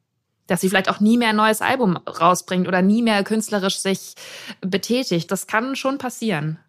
Dass 0.48 0.62
sie 0.62 0.70
vielleicht 0.70 0.90
auch 0.90 1.02
nie 1.02 1.18
mehr 1.18 1.30
ein 1.30 1.36
neues 1.36 1.62
Album 1.62 1.98
rausbringt 1.98 2.70
oder 2.70 2.82
nie 2.82 3.02
mehr 3.02 3.26
künstlerisch 3.26 3.80
sich 3.80 4.16
betätigt. 4.62 5.30
Das 5.32 5.48
kann 5.48 5.76
schon 5.76 5.98
passieren 5.98 6.60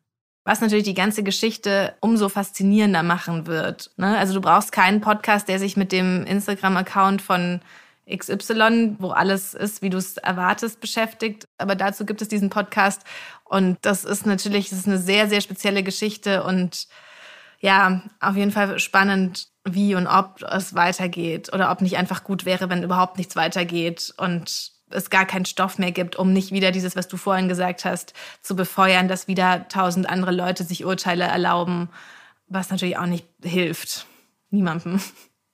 was 0.49 0.63
natürlich 0.63 0.85
die 0.85 0.95
ganze 0.95 1.23
Geschichte 1.23 1.95
umso 2.01 2.31
faszinierender 2.31 3.03
machen 3.03 3.47
wird. 3.47 3.91
Ne? 3.99 4.17
Also 4.17 4.33
du 4.33 4.41
brauchst 4.41 4.73
keinen 4.73 5.03
Podcast, 5.03 5.47
der 5.47 5.59
sich 5.59 5.77
mit 5.77 5.93
dem 5.93 6.25
Instagram-Account 6.25 7.21
von 7.21 7.61
XY, 8.11 8.97
wo 8.99 9.11
alles 9.11 9.53
ist, 9.53 9.83
wie 9.83 9.91
du 9.91 9.99
es 9.99 10.17
erwartest, 10.17 10.81
beschäftigt. 10.81 11.47
Aber 11.59 11.75
dazu 11.75 12.07
gibt 12.07 12.23
es 12.23 12.29
diesen 12.29 12.49
Podcast. 12.49 13.03
Und 13.45 13.77
das 13.83 14.07
ist 14.07 14.25
natürlich 14.25 14.71
das 14.71 14.79
ist 14.79 14.87
eine 14.87 14.97
sehr, 14.97 15.29
sehr 15.29 15.43
spezielle 15.43 15.83
Geschichte 15.83 16.43
und 16.43 16.89
ja, 17.61 18.01
auf 18.19 18.35
jeden 18.35 18.53
Fall 18.53 18.79
spannend, 18.79 19.49
wie 19.65 19.97
und 19.97 20.07
ob 20.07 20.41
es 20.51 20.75
weitergeht 20.75 21.53
oder 21.53 21.71
ob 21.71 21.83
nicht 21.83 21.99
einfach 21.99 22.25
gut 22.25 22.47
wäre, 22.47 22.71
wenn 22.71 22.83
überhaupt 22.83 23.19
nichts 23.19 23.37
weitergeht 23.37 24.15
und 24.17 24.78
es 24.91 25.11
gar 25.11 25.27
keinen 25.27 25.45
Stoff 25.45 25.79
mehr 25.79 25.93
gibt, 25.93 26.17
um 26.17 26.33
nicht 26.33 26.53
wieder 26.53 26.71
dieses, 26.71 26.97
was 26.97 27.09
du 27.09 27.17
vorhin 27.17 27.49
gesagt 27.49 27.85
hast, 27.85 28.15
zu 28.43 28.57
befeuern, 28.57 29.09
dass 29.09 29.29
wieder 29.29 29.69
tausend 29.69 30.09
andere 30.09 30.33
Leute 30.33 30.65
sich 30.65 30.85
Urteile 30.85 31.25
erlauben, 31.25 31.89
was 32.47 32.71
natürlich 32.71 32.99
auch 32.99 33.07
nicht 33.07 33.27
hilft. 33.43 34.07
Niemandem. 34.51 35.01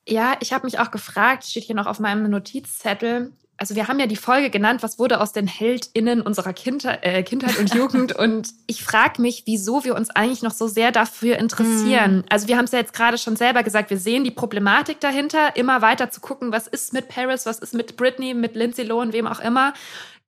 Ja, 0.06 0.36
ich 0.40 0.52
habe 0.52 0.66
mich 0.66 0.78
auch 0.78 0.90
gefragt, 0.90 1.44
steht 1.44 1.64
hier 1.64 1.74
noch 1.74 1.86
auf 1.86 1.98
meinem 1.98 2.28
Notizzettel. 2.30 3.32
Also 3.56 3.76
wir 3.76 3.86
haben 3.86 4.00
ja 4.00 4.06
die 4.06 4.16
Folge 4.16 4.50
genannt, 4.50 4.82
was 4.82 4.98
wurde 4.98 5.20
aus 5.20 5.32
den 5.32 5.46
HeldInnen 5.46 6.22
unserer 6.22 6.52
Kinder, 6.52 6.98
äh, 7.02 7.22
Kindheit 7.22 7.56
und 7.58 7.72
Jugend? 7.72 8.12
und 8.16 8.48
ich 8.66 8.82
frage 8.82 9.22
mich, 9.22 9.44
wieso 9.46 9.84
wir 9.84 9.94
uns 9.94 10.10
eigentlich 10.10 10.42
noch 10.42 10.52
so 10.52 10.66
sehr 10.66 10.90
dafür 10.90 11.38
interessieren. 11.38 12.18
Mm. 12.18 12.24
Also 12.30 12.48
wir 12.48 12.56
haben 12.56 12.64
es 12.64 12.72
ja 12.72 12.80
jetzt 12.80 12.94
gerade 12.94 13.16
schon 13.16 13.36
selber 13.36 13.62
gesagt, 13.62 13.90
wir 13.90 13.98
sehen 13.98 14.24
die 14.24 14.32
Problematik 14.32 14.98
dahinter, 15.00 15.54
immer 15.56 15.82
weiter 15.82 16.10
zu 16.10 16.20
gucken, 16.20 16.50
was 16.50 16.66
ist 16.66 16.92
mit 16.92 17.08
Paris, 17.08 17.46
was 17.46 17.60
ist 17.60 17.74
mit 17.74 17.96
Britney, 17.96 18.34
mit 18.34 18.56
Lindsay 18.56 18.84
Lohan, 18.84 19.12
wem 19.12 19.28
auch 19.28 19.40
immer. 19.40 19.72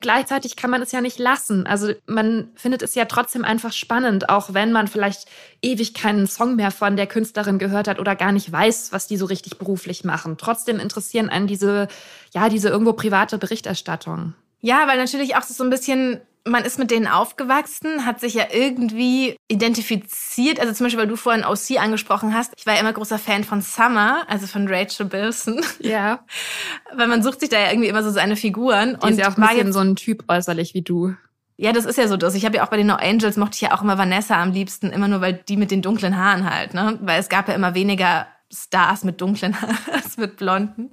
Gleichzeitig 0.01 0.57
kann 0.57 0.71
man 0.71 0.83
es 0.83 0.93
ja 0.93 1.01
nicht 1.01 1.19
lassen. 1.19 1.67
Also 1.67 1.93
man 2.07 2.51
findet 2.55 2.83
es 2.83 2.95
ja 2.95 3.07
trotzdem 3.07 3.45
einfach 3.45 3.73
spannend, 3.73 4.29
auch 4.29 4.53
wenn 4.53 4.71
man 4.71 4.89
vielleicht 4.89 5.27
ewig 5.63 5.95
keinen 5.95 6.27
Song 6.27 6.57
mehr 6.57 6.71
von 6.71 6.97
der 6.97 7.07
Künstlerin 7.07 7.59
gehört 7.59 7.89
hat 7.89 7.99
oder 7.99 8.15
gar 8.15 8.33
nicht 8.33 8.53
weiß, 8.53 8.93
was 8.93 9.07
die 9.07 9.17
so 9.17 9.25
richtig 9.25 9.57
beruflich 9.59 10.05
machen. 10.05 10.37
Trotzdem 10.37 10.79
interessieren 10.81 11.31
einen 11.31 11.47
diese, 11.47 11.89
ja, 12.35 12.51
diese 12.51 12.69
irgendwo 12.69 12.93
private 12.93 13.39
Berichterstattung. 13.39 14.35
Ja, 14.61 14.87
weil 14.87 14.99
natürlich 14.99 15.35
auch 15.37 15.43
so 15.43 15.65
ein 15.65 15.71
bisschen 15.71 16.21
man 16.47 16.65
ist 16.65 16.79
mit 16.79 16.91
denen 16.91 17.07
aufgewachsen, 17.07 18.07
hat 18.07 18.21
sich 18.21 18.35
ja 18.35 18.45
irgendwie 18.53 19.37
identifiziert. 19.49 20.61
Also 20.61 20.73
zum 20.73 20.87
Beispiel, 20.87 21.01
weil 21.01 21.09
du 21.09 21.17
vorhin 21.17 21.45
OC 21.45 21.81
angesprochen 21.81 22.35
hast. 22.35 22.53
Ich 22.57 22.67
war 22.67 22.75
ja 22.75 22.81
immer 22.81 22.93
großer 22.93 23.19
Fan 23.19 23.45
von 23.45 23.61
Summer, 23.61 24.25
also 24.29 24.47
von 24.47 24.69
Rachel 24.69 25.07
Bilson. 25.07 25.61
Ja. 25.81 26.25
weil 26.95 27.09
man 27.09 27.23
sucht 27.23 27.41
sich 27.41 27.49
da 27.49 27.59
ja 27.59 27.71
irgendwie 27.71 27.89
immer 27.89 28.03
so 28.03 28.11
seine 28.11 28.37
Figuren. 28.37 28.99
Die 29.01 29.07
und 29.07 29.13
ist 29.13 29.19
ja 29.19 29.31
auch 29.31 29.37
ein 29.37 29.49
bisschen 29.49 29.73
so 29.73 29.81
ein 29.81 29.97
Typ 29.97 30.25
äußerlich 30.29 30.75
wie 30.75 30.83
du. 30.83 31.15
Ja, 31.59 31.73
das 31.73 31.87
ist 31.87 31.97
ja 31.97 32.07
so 32.07 32.17
das. 32.17 32.35
Ich 32.35 32.45
habe 32.45 32.57
ja 32.57 32.65
auch 32.65 32.69
bei 32.69 32.77
den 32.77 32.87
No 32.87 32.97
Angels 32.97 33.37
mochte 33.37 33.55
ich 33.55 33.63
ja 33.63 33.73
auch 33.73 33.83
immer 33.83 33.97
Vanessa 33.97 34.41
am 34.41 34.53
liebsten, 34.53 34.91
immer 34.91 35.09
nur 35.09 35.23
weil 35.23 35.33
die 35.33 35.57
mit 35.57 35.71
den 35.71 35.81
dunklen 35.81 36.17
Haaren 36.17 36.49
halt, 36.49 36.75
ne? 36.75 36.99
Weil 37.01 37.19
es 37.19 37.31
gab 37.31 37.49
ja 37.49 37.55
immer 37.55 37.75
weniger 37.75 38.27
Stars 38.53 39.05
mit 39.05 39.21
dunklen 39.21 39.61
Haaren 39.61 39.77
als 39.93 40.17
mit 40.17 40.37
blonden. 40.37 40.91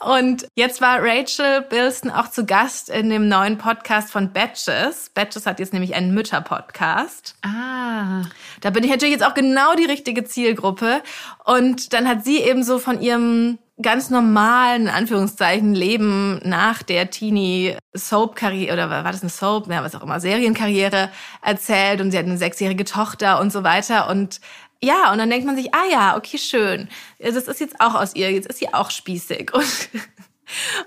Und 0.00 0.46
jetzt 0.54 0.80
war 0.80 1.02
Rachel 1.02 1.62
Bilson 1.62 2.10
auch 2.10 2.30
zu 2.30 2.46
Gast 2.46 2.88
in 2.88 3.10
dem 3.10 3.28
neuen 3.28 3.58
Podcast 3.58 4.10
von 4.10 4.32
Batches. 4.32 5.10
Batches 5.14 5.46
hat 5.46 5.60
jetzt 5.60 5.72
nämlich 5.72 5.94
einen 5.94 6.14
Mütter-Podcast. 6.14 7.36
Ah. 7.42 8.22
Da 8.60 8.70
bin 8.70 8.84
ich 8.84 8.90
natürlich 8.90 9.14
jetzt 9.14 9.26
auch 9.26 9.34
genau 9.34 9.74
die 9.74 9.84
richtige 9.84 10.24
Zielgruppe. 10.24 11.02
Und 11.44 11.92
dann 11.92 12.08
hat 12.08 12.24
sie 12.24 12.38
eben 12.38 12.62
so 12.62 12.78
von 12.78 13.00
ihrem 13.00 13.58
ganz 13.82 14.08
normalen, 14.08 14.82
in 14.82 14.88
Anführungszeichen, 14.88 15.74
Leben 15.74 16.40
nach 16.44 16.82
der 16.82 17.10
Teenie-Soap-Karriere, 17.10 18.72
oder 18.72 18.88
war 18.88 19.02
das 19.04 19.20
eine 19.20 19.30
Soap, 19.30 19.70
ja, 19.70 19.84
was 19.84 19.94
auch 19.94 20.02
immer, 20.02 20.18
Serienkarriere 20.18 21.10
erzählt 21.42 22.00
und 22.00 22.10
sie 22.10 22.18
hat 22.18 22.24
eine 22.24 22.38
sechsjährige 22.38 22.84
Tochter 22.84 23.38
und 23.40 23.52
so 23.52 23.64
weiter 23.64 24.08
und 24.08 24.40
ja, 24.82 25.12
und 25.12 25.18
dann 25.18 25.30
denkt 25.30 25.46
man 25.46 25.56
sich, 25.56 25.74
ah 25.74 25.86
ja, 25.90 26.16
okay, 26.16 26.38
schön. 26.38 26.88
Das 27.18 27.34
ist 27.34 27.60
jetzt 27.60 27.80
auch 27.80 27.94
aus 27.94 28.14
ihr, 28.14 28.30
jetzt 28.30 28.48
ist 28.48 28.58
sie 28.58 28.72
auch 28.72 28.90
spießig. 28.90 29.52
Und, 29.54 29.88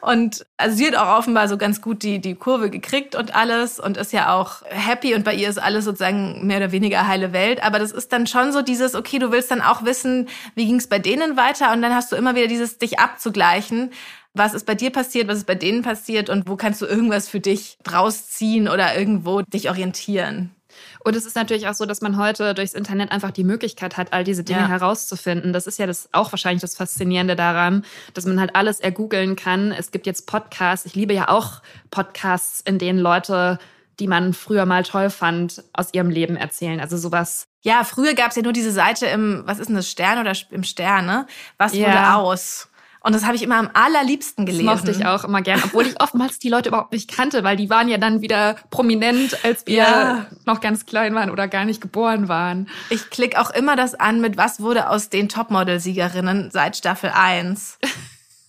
und 0.01 0.45
also 0.57 0.77
sie 0.77 0.87
hat 0.87 0.95
auch 0.95 1.17
offenbar 1.17 1.47
so 1.47 1.57
ganz 1.57 1.81
gut 1.81 2.03
die, 2.03 2.19
die 2.19 2.35
Kurve 2.35 2.69
gekriegt 2.69 3.15
und 3.15 3.35
alles 3.35 3.79
und 3.79 3.97
ist 3.97 4.13
ja 4.13 4.33
auch 4.33 4.61
happy 4.65 5.15
und 5.15 5.25
bei 5.25 5.33
ihr 5.33 5.49
ist 5.49 5.57
alles 5.57 5.85
sozusagen 5.85 6.45
mehr 6.45 6.57
oder 6.57 6.71
weniger 6.71 7.07
heile 7.07 7.33
Welt. 7.33 7.63
Aber 7.63 7.79
das 7.79 7.91
ist 7.91 8.13
dann 8.13 8.27
schon 8.27 8.51
so 8.51 8.61
dieses, 8.61 8.95
okay, 8.95 9.19
du 9.19 9.31
willst 9.31 9.51
dann 9.51 9.61
auch 9.61 9.83
wissen, 9.83 10.29
wie 10.55 10.65
ging 10.65 10.77
es 10.77 10.87
bei 10.87 10.99
denen 10.99 11.35
weiter 11.35 11.73
und 11.73 11.81
dann 11.81 11.93
hast 11.93 12.11
du 12.11 12.15
immer 12.15 12.35
wieder 12.35 12.47
dieses, 12.47 12.77
dich 12.77 12.99
abzugleichen. 12.99 13.91
Was 14.35 14.53
ist 14.53 14.65
bei 14.65 14.75
dir 14.75 14.91
passiert, 14.91 15.27
was 15.27 15.39
ist 15.39 15.47
bei 15.47 15.55
denen 15.55 15.81
passiert 15.81 16.29
und 16.29 16.47
wo 16.47 16.55
kannst 16.55 16.81
du 16.81 16.85
irgendwas 16.85 17.27
für 17.27 17.39
dich 17.39 17.79
draus 17.83 18.29
ziehen 18.29 18.69
oder 18.69 18.95
irgendwo 18.97 19.41
dich 19.41 19.69
orientieren? 19.69 20.55
Und 21.03 21.15
es 21.15 21.25
ist 21.25 21.35
natürlich 21.35 21.67
auch 21.67 21.73
so, 21.73 21.85
dass 21.85 22.01
man 22.01 22.17
heute 22.17 22.53
durchs 22.53 22.73
Internet 22.73 23.11
einfach 23.11 23.31
die 23.31 23.43
Möglichkeit 23.43 23.97
hat, 23.97 24.13
all 24.13 24.23
diese 24.23 24.43
Dinge 24.43 24.61
ja. 24.61 24.67
herauszufinden. 24.67 25.53
Das 25.53 25.67
ist 25.67 25.79
ja 25.79 25.87
das 25.87 26.09
auch 26.11 26.31
wahrscheinlich 26.31 26.61
das 26.61 26.75
Faszinierende 26.75 27.35
daran, 27.35 27.85
dass 28.13 28.25
man 28.25 28.39
halt 28.39 28.55
alles 28.55 28.79
ergoogeln 28.79 29.35
kann. 29.35 29.71
Es 29.71 29.91
gibt 29.91 30.05
jetzt 30.05 30.27
Podcasts. 30.27 30.85
Ich 30.85 30.95
liebe 30.95 31.13
ja 31.13 31.29
auch 31.29 31.61
Podcasts, 31.91 32.61
in 32.61 32.77
denen 32.77 32.99
Leute 32.99 33.59
die 33.99 34.07
man 34.07 34.33
früher 34.33 34.65
mal 34.65 34.83
toll 34.83 35.09
fand, 35.09 35.63
aus 35.73 35.93
ihrem 35.93 36.09
Leben 36.09 36.35
erzählen. 36.35 36.79
Also 36.79 36.97
sowas. 36.97 37.47
Ja, 37.61 37.83
früher 37.83 38.13
gab 38.13 38.29
es 38.29 38.37
ja 38.37 38.41
nur 38.41 38.53
diese 38.53 38.71
Seite 38.71 39.05
im, 39.07 39.43
was 39.45 39.59
ist 39.59 39.67
denn 39.67 39.75
das, 39.75 39.89
Stern 39.89 40.19
oder 40.19 40.33
im 40.51 40.63
Stern, 40.63 41.05
ne? 41.05 41.27
Was 41.57 41.73
ja. 41.73 41.87
wurde 41.87 42.13
aus? 42.15 42.68
Und 43.01 43.13
das 43.13 43.25
habe 43.25 43.35
ich 43.35 43.43
immer 43.43 43.55
am 43.55 43.69
allerliebsten 43.73 44.45
gelesen. 44.45 44.65
Das 44.65 44.79
mochte 44.79 44.91
ich 44.91 45.05
auch 45.05 45.23
immer 45.23 45.41
gern, 45.41 45.61
obwohl 45.63 45.85
ich 45.85 46.01
oftmals 46.01 46.39
die 46.39 46.49
Leute 46.49 46.69
überhaupt 46.69 46.91
nicht 46.91 47.09
kannte, 47.09 47.43
weil 47.43 47.55
die 47.55 47.69
waren 47.69 47.87
ja 47.87 47.97
dann 47.97 48.21
wieder 48.21 48.57
prominent, 48.69 49.43
als 49.45 49.65
wir 49.65 49.75
ja. 49.75 50.25
noch 50.45 50.59
ganz 50.59 50.85
klein 50.85 51.15
waren 51.15 51.29
oder 51.29 51.47
gar 51.47 51.65
nicht 51.65 51.79
geboren 51.79 52.27
waren. 52.27 52.67
Ich 52.89 53.09
klicke 53.09 53.39
auch 53.39 53.51
immer 53.51 53.75
das 53.75 53.95
an 53.95 54.19
mit 54.19 54.35
was 54.37 54.59
wurde 54.59 54.89
aus 54.89 55.09
den 55.09 55.29
Topmodel-Siegerinnen 55.29 56.51
seit 56.51 56.75
Staffel 56.75 57.11
1. 57.13 57.79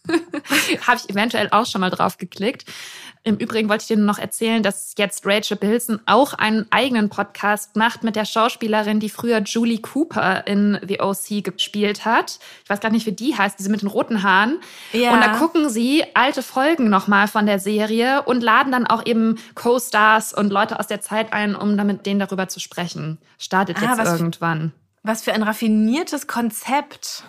habe 0.87 1.01
ich 1.03 1.11
eventuell 1.11 1.49
auch 1.51 1.67
schon 1.67 1.81
mal 1.81 1.91
drauf 1.91 2.19
geklickt. 2.19 2.65
Im 3.23 3.37
Übrigen 3.37 3.69
wollte 3.69 3.83
ich 3.83 3.89
dir 3.89 3.99
nur 3.99 4.07
noch 4.07 4.19
erzählen, 4.19 4.63
dass 4.63 4.95
jetzt 4.97 5.27
Rachel 5.27 5.59
Bilson 5.59 6.01
auch 6.07 6.33
einen 6.33 6.67
eigenen 6.71 7.11
Podcast 7.11 7.77
macht 7.77 8.03
mit 8.03 8.17
der 8.17 8.25
Schauspielerin, 8.25 8.99
die 8.99 9.11
früher 9.11 9.41
Julie 9.41 9.79
Cooper 9.79 10.47
in 10.47 10.81
The 10.87 11.01
OC 11.01 11.45
gespielt 11.45 12.07
hat. 12.07 12.39
Ich 12.65 12.71
weiß 12.71 12.81
gar 12.81 12.91
nicht, 12.91 13.05
wie 13.05 13.13
die 13.13 13.37
heißt, 13.37 13.59
diese 13.59 13.71
mit 13.71 13.83
den 13.83 13.91
roten 13.91 14.23
Haaren. 14.23 14.59
Ja. 14.93 15.13
Und 15.13 15.21
da 15.21 15.35
gucken 15.37 15.69
sie 15.69 16.03
alte 16.15 16.43
Folgen 16.43 16.89
nochmal 16.89 17.29
von 17.29 17.45
der 17.45 17.59
Serie 17.59 18.23
und 18.23 18.43
laden 18.43 18.73
dann 18.73 18.87
auch 18.87 19.05
eben 19.05 19.39
Co-Stars 19.55 20.33
und 20.33 20.51
Leute 20.51 20.81
aus 20.81 20.87
der 20.87 21.03
Zeit 21.03 21.35
ein, 21.35 21.55
um 21.55 21.77
dann 21.77 21.87
mit 21.87 22.07
denen 22.07 22.21
darüber 22.21 22.49
zu 22.49 22.59
sprechen. 22.59 23.19
Startet 23.39 23.77
ah, 23.83 23.97
jetzt 23.97 24.19
irgendwann. 24.19 24.73
was 25.03 25.23
für 25.23 25.35
ein 25.35 25.43
raffiniertes 25.43 26.27
Konzept. 26.27 27.25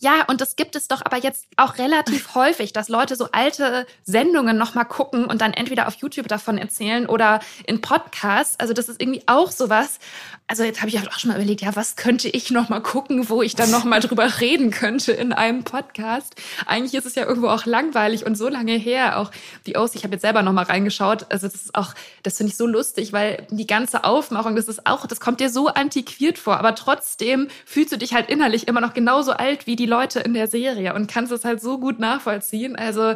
Ja, 0.00 0.24
und 0.26 0.40
das 0.40 0.56
gibt 0.56 0.76
es 0.76 0.88
doch 0.88 1.02
aber 1.04 1.16
jetzt 1.18 1.46
auch 1.56 1.78
relativ 1.78 2.34
häufig, 2.34 2.72
dass 2.72 2.88
Leute 2.88 3.16
so 3.16 3.28
alte 3.32 3.86
Sendungen 4.04 4.56
nochmal 4.56 4.84
gucken 4.84 5.24
und 5.24 5.40
dann 5.40 5.52
entweder 5.52 5.88
auf 5.88 5.94
YouTube 5.96 6.28
davon 6.28 6.58
erzählen 6.58 7.06
oder 7.06 7.40
in 7.66 7.80
Podcasts. 7.80 8.58
Also 8.60 8.72
das 8.72 8.88
ist 8.88 9.00
irgendwie 9.00 9.22
auch 9.26 9.50
sowas. 9.50 9.98
Also 10.46 10.62
jetzt 10.62 10.80
habe 10.80 10.90
ich 10.90 10.98
auch 10.98 11.18
schon 11.18 11.30
mal 11.30 11.36
überlegt, 11.36 11.62
ja, 11.62 11.74
was 11.74 11.96
könnte 11.96 12.28
ich 12.28 12.50
nochmal 12.50 12.82
gucken, 12.82 13.30
wo 13.30 13.40
ich 13.40 13.54
dann 13.54 13.70
nochmal 13.70 14.00
drüber 14.00 14.40
reden 14.40 14.70
könnte 14.70 15.12
in 15.12 15.32
einem 15.32 15.64
Podcast. 15.64 16.34
Eigentlich 16.66 16.94
ist 16.94 17.06
es 17.06 17.14
ja 17.14 17.24
irgendwo 17.24 17.48
auch 17.48 17.64
langweilig 17.64 18.26
und 18.26 18.36
so 18.36 18.48
lange 18.48 18.74
her. 18.74 19.18
Auch 19.18 19.30
die 19.66 19.76
O's, 19.76 19.94
ich 19.94 20.04
habe 20.04 20.14
jetzt 20.14 20.22
selber 20.22 20.42
nochmal 20.42 20.64
reingeschaut. 20.64 21.26
Also 21.30 21.46
das 21.46 21.56
ist 21.56 21.74
auch, 21.74 21.94
das 22.22 22.36
finde 22.36 22.50
ich 22.50 22.58
so 22.58 22.66
lustig, 22.66 23.12
weil 23.12 23.46
die 23.50 23.66
ganze 23.66 24.04
Aufmachung, 24.04 24.54
das 24.54 24.68
ist 24.68 24.86
auch, 24.86 25.06
das 25.06 25.20
kommt 25.20 25.40
dir 25.40 25.48
so 25.48 25.68
antiquiert 25.68 26.38
vor. 26.38 26.58
Aber 26.58 26.74
trotzdem 26.74 27.48
fühlst 27.64 27.92
du 27.92 27.96
dich 27.96 28.12
halt 28.12 28.28
innerlich 28.28 28.68
immer 28.68 28.82
noch 28.82 28.92
genauso 28.92 29.32
alt 29.32 29.53
wie 29.66 29.76
die 29.76 29.86
Leute 29.86 30.20
in 30.20 30.34
der 30.34 30.48
Serie 30.48 30.94
und 30.94 31.10
kannst 31.10 31.32
es 31.32 31.44
halt 31.44 31.60
so 31.60 31.78
gut 31.78 31.98
nachvollziehen. 31.98 32.76
Also 32.76 33.14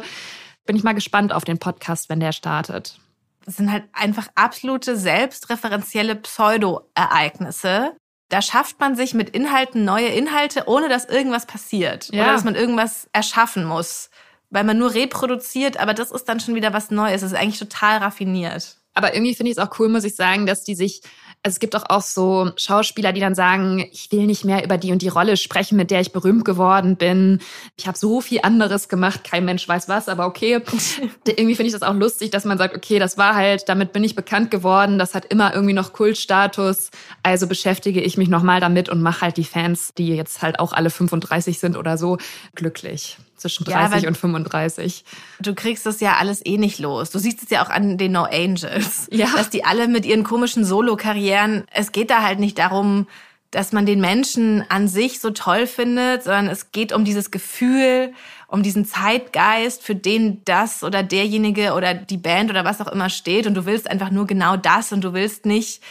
bin 0.65 0.75
ich 0.75 0.83
mal 0.83 0.93
gespannt 0.93 1.33
auf 1.33 1.43
den 1.43 1.59
Podcast, 1.59 2.09
wenn 2.09 2.19
der 2.19 2.31
startet. 2.31 2.99
Das 3.45 3.57
sind 3.57 3.71
halt 3.71 3.85
einfach 3.93 4.27
absolute 4.35 4.95
selbstreferenzielle 4.95 6.15
Pseudo-Ereignisse. 6.15 7.95
Da 8.29 8.41
schafft 8.43 8.79
man 8.79 8.95
sich 8.95 9.15
mit 9.15 9.31
Inhalten 9.31 9.85
neue 9.85 10.09
Inhalte, 10.09 10.65
ohne 10.67 10.87
dass 10.87 11.05
irgendwas 11.05 11.47
passiert. 11.47 12.09
Ja. 12.13 12.23
Oder 12.23 12.33
dass 12.33 12.43
man 12.43 12.55
irgendwas 12.55 13.09
erschaffen 13.11 13.65
muss. 13.65 14.11
Weil 14.51 14.63
man 14.63 14.77
nur 14.77 14.93
reproduziert, 14.93 15.77
aber 15.77 15.93
das 15.93 16.11
ist 16.11 16.25
dann 16.25 16.39
schon 16.39 16.55
wieder 16.55 16.73
was 16.73 16.91
Neues. 16.91 17.21
Das 17.21 17.31
ist 17.31 17.37
eigentlich 17.37 17.59
total 17.59 17.97
raffiniert. 17.97 18.77
Aber 18.93 19.13
irgendwie 19.13 19.33
finde 19.33 19.51
ich 19.51 19.57
es 19.57 19.63
auch 19.63 19.79
cool, 19.79 19.89
muss 19.89 20.03
ich 20.03 20.15
sagen, 20.15 20.45
dass 20.45 20.63
die 20.63 20.75
sich 20.75 21.01
also 21.41 21.55
es 21.55 21.59
gibt 21.59 21.75
auch, 21.75 21.85
auch 21.87 22.01
so 22.01 22.51
Schauspieler, 22.57 23.13
die 23.13 23.21
dann 23.21 23.33
sagen, 23.33 23.87
ich 23.91 24.11
will 24.11 24.25
nicht 24.25 24.43
mehr 24.43 24.63
über 24.63 24.77
die 24.77 24.91
und 24.91 25.01
die 25.01 25.07
Rolle 25.07 25.37
sprechen, 25.37 25.77
mit 25.77 25.89
der 25.89 26.01
ich 26.01 26.11
berühmt 26.11 26.43
geworden 26.43 26.97
bin. 26.97 27.39
Ich 27.77 27.87
habe 27.87 27.97
so 27.97 28.19
viel 28.19 28.41
anderes 28.43 28.89
gemacht, 28.89 29.23
kein 29.23 29.45
Mensch 29.45 29.65
weiß 29.65 29.87
was, 29.87 30.09
aber 30.09 30.25
okay. 30.25 30.61
irgendwie 31.25 31.55
finde 31.55 31.67
ich 31.67 31.73
das 31.73 31.81
auch 31.81 31.93
lustig, 31.93 32.31
dass 32.31 32.43
man 32.43 32.57
sagt, 32.57 32.75
okay, 32.75 32.99
das 32.99 33.17
war 33.17 33.35
halt, 33.35 33.69
damit 33.69 33.93
bin 33.93 34.03
ich 34.03 34.15
bekannt 34.15 34.51
geworden, 34.51 34.99
das 34.99 35.15
hat 35.15 35.25
immer 35.25 35.53
irgendwie 35.53 35.73
noch 35.73 35.93
Kultstatus, 35.93 36.91
also 37.23 37.47
beschäftige 37.47 38.01
ich 38.01 38.17
mich 38.17 38.27
nochmal 38.27 38.59
damit 38.59 38.89
und 38.89 39.01
mache 39.01 39.21
halt 39.21 39.37
die 39.37 39.45
Fans, 39.45 39.93
die 39.97 40.09
jetzt 40.09 40.41
halt 40.41 40.59
auch 40.59 40.73
alle 40.73 40.89
35 40.89 41.57
sind 41.57 41.77
oder 41.77 41.97
so, 41.97 42.17
glücklich 42.55 43.17
zwischen 43.39 43.65
30 43.65 44.03
ja, 44.03 44.09
und 44.09 44.17
35. 44.17 45.03
Du 45.39 45.55
kriegst 45.55 45.85
das 45.85 45.99
ja 45.99 46.17
alles 46.19 46.45
eh 46.45 46.57
nicht 46.57 46.79
los. 46.79 47.09
Du 47.09 47.19
siehst 47.19 47.43
es 47.43 47.49
ja 47.49 47.63
auch 47.63 47.69
an 47.69 47.97
den 47.97 48.11
No 48.11 48.23
Angels, 48.23 49.07
ja. 49.11 49.27
dass 49.35 49.49
die 49.49 49.63
alle 49.63 49.87
mit 49.87 50.05
ihren 50.05 50.23
komischen 50.23 50.65
Solo-Karrieren, 50.65 51.65
es 51.73 51.91
geht 51.91 52.09
da 52.09 52.23
halt 52.23 52.39
nicht 52.39 52.57
darum, 52.57 53.07
dass 53.51 53.71
man 53.71 53.85
den 53.87 53.99
Menschen 53.99 54.63
an 54.69 54.87
sich 54.87 55.19
so 55.19 55.31
toll 55.31 55.65
findet, 55.65 56.23
sondern 56.23 56.47
es 56.47 56.71
geht 56.71 56.93
um 56.93 57.03
dieses 57.03 57.31
Gefühl, 57.31 58.13
um 58.47 58.61
diesen 58.61 58.85
Zeitgeist, 58.85 59.81
für 59.81 59.95
den 59.95 60.43
das 60.45 60.83
oder 60.83 61.01
derjenige 61.01 61.73
oder 61.73 61.95
die 61.95 62.17
Band 62.17 62.51
oder 62.51 62.63
was 62.63 62.79
auch 62.79 62.87
immer 62.87 63.09
steht. 63.09 63.47
Und 63.47 63.55
du 63.55 63.65
willst 63.65 63.89
einfach 63.89 64.11
nur 64.11 64.27
genau 64.27 64.55
das 64.55 64.91
und 64.91 65.03
du 65.03 65.13
willst 65.13 65.47
nicht 65.47 65.81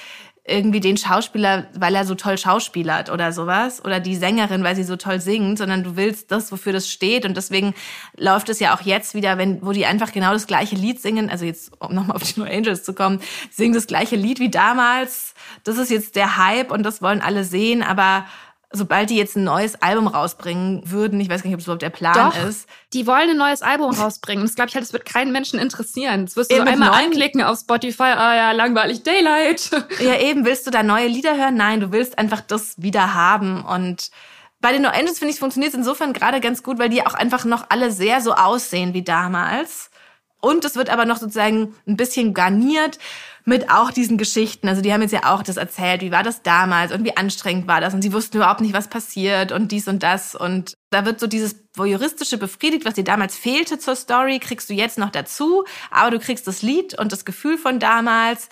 irgendwie 0.49 0.81
den 0.81 0.97
Schauspieler, 0.97 1.67
weil 1.75 1.95
er 1.95 2.05
so 2.05 2.15
toll 2.15 2.39
schauspielert 2.39 3.11
oder 3.11 3.33
sowas. 3.33 3.85
Oder 3.85 4.01
die 4.01 4.17
Sängerin, 4.17 4.65
weil 4.65 4.77
sie 4.77 4.83
so 4.83 4.97
toll 4.97 5.21
singt, 5.21 5.59
sondern 5.59 5.85
du 5.85 5.97
willst 5.97 6.31
das, 6.31 6.51
wofür 6.51 6.73
das 6.73 6.91
steht. 6.91 7.25
Und 7.25 7.37
deswegen 7.37 7.75
läuft 8.17 8.49
es 8.49 8.59
ja 8.59 8.75
auch 8.75 8.81
jetzt 8.81 9.15
wieder, 9.15 9.39
wenn 9.39 9.63
wo 9.63 9.73
die 9.73 9.87
einfach 9.87 10.13
genau 10.13 10.33
das 10.33 10.47
gleiche 10.47 10.77
Lied 10.77 11.01
singen, 11.01 11.31
also 11.31 11.45
jetzt 11.45 11.73
um 11.81 11.95
nochmal 11.95 12.17
auf 12.17 12.23
die 12.23 12.41
No 12.41 12.47
Angels 12.47 12.83
zu 12.83 12.95
kommen, 12.95 13.21
singen 13.51 13.75
das 13.75 13.87
gleiche 13.87 14.17
Lied 14.17 14.41
wie 14.41 14.51
damals. 14.51 15.35
Das 15.65 15.77
ist 15.77 15.91
jetzt 15.91 16.17
der 16.17 16.37
Hype 16.37 16.73
und 16.73 16.83
das 16.83 17.03
wollen 17.03 17.21
alle 17.21 17.45
sehen, 17.45 17.83
aber 17.83 18.25
sobald 18.71 19.09
die 19.09 19.17
jetzt 19.17 19.37
ein 19.37 19.45
neues 19.45 19.81
Album 19.81 20.07
rausbringen 20.07 20.83
würden, 20.85 21.19
ich 21.21 21.31
weiß 21.31 21.43
gar 21.43 21.49
nicht, 21.49 21.55
ob 21.55 21.61
es 21.61 21.67
überhaupt 21.67 21.83
der 21.83 21.91
Plan 21.91 22.33
Doch, 22.33 22.49
ist. 22.49 22.69
Die 22.93 23.07
wollen 23.07 23.31
ein 23.31 23.37
neues 23.37 23.63
Album 23.63 23.95
rausbringen. 23.95 24.45
Das 24.45 24.55
glaube 24.55 24.69
ich 24.69 24.75
halt, 24.75 24.85
das 24.85 24.93
wird 24.93 25.07
keinen 25.07 25.33
Menschen 25.33 25.59
interessieren. 25.59 26.27
Das 26.27 26.37
wirst 26.37 26.53
du 26.53 26.57
so 26.57 26.63
einmal 26.63 26.91
anklicken 26.91 27.43
auf 27.43 27.59
Spotify, 27.59 28.03
ah 28.03 28.35
ja, 28.35 28.53
langweilig 28.53 29.03
Daylight. 29.03 29.71
Ja, 30.01 30.19
eben, 30.19 30.45
willst 30.45 30.67
du 30.67 30.71
da 30.71 30.83
neue 30.83 31.07
Lieder 31.07 31.37
hören? 31.37 31.57
Nein, 31.57 31.81
du 31.81 31.93
willst 31.93 32.19
einfach 32.19 32.41
das 32.41 32.75
wieder 32.81 33.15
haben 33.15 33.65
und 33.65 34.11
bei 34.61 34.73
den 34.73 34.83
No 34.83 34.89
Angels 34.89 35.19
finde 35.19 35.33
ich, 35.33 35.39
funktioniert 35.39 35.73
es 35.73 35.79
insofern 35.79 36.13
gerade 36.13 36.41
ganz 36.41 36.63
gut, 36.63 36.79
weil 36.79 36.89
die 36.89 37.07
auch 37.07 37.15
einfach 37.15 37.45
noch 37.45 37.67
alle 37.69 37.91
sehr 37.91 38.21
so 38.21 38.35
aussehen 38.35 38.93
wie 38.93 39.03
damals. 39.03 39.91
Und 40.41 40.65
es 40.65 40.77
wird 40.77 40.91
aber 40.91 41.05
noch 41.05 41.19
sozusagen 41.19 41.75
ein 41.87 41.97
bisschen 41.97 42.33
garniert 42.33 42.99
mit 43.45 43.71
auch 43.71 43.91
diesen 43.91 44.19
Geschichten. 44.19 44.69
Also 44.69 44.83
die 44.83 44.93
haben 44.93 45.03
jetzt 45.03 45.13
ja 45.13 45.33
auch 45.33 45.43
das 45.43 45.57
erzählt, 45.57 46.03
wie 46.03 46.13
war 46.13 46.23
das 46.23 46.43
damals 46.43 46.93
und 46.93 47.05
wie 47.05 47.17
anstrengend 47.17 47.67
war 47.67 47.81
das 47.81 47.95
und 47.95 48.03
sie 48.03 48.13
wussten 48.13 48.37
überhaupt 48.37 48.61
nicht, 48.61 48.75
was 48.75 48.89
passiert 48.89 49.53
und 49.53 49.73
dies 49.73 49.89
und 49.89 50.03
das 50.03 50.35
und 50.35 50.77
da 50.91 51.05
wird 51.05 51.19
so 51.19 51.27
dieses 51.27 51.57
voyeuristische 51.75 52.39
befriedigt, 52.39 52.85
was 52.85 52.95
dir 52.95 53.05
damals 53.05 53.37
fehlte 53.37 53.79
zur 53.79 53.97
Story, 53.97 54.39
kriegst 54.39 54.69
du 54.69 54.75
jetzt 54.75 54.99
noch 54.99 55.11
dazu, 55.11 55.65
aber 55.91 56.11
du 56.11 56.19
kriegst 56.19 56.47
das 56.47 56.63
Lied 56.63 56.99
und 56.99 57.11
das 57.11 57.25
Gefühl 57.25 57.57
von 57.57 57.81
damals 57.81 58.49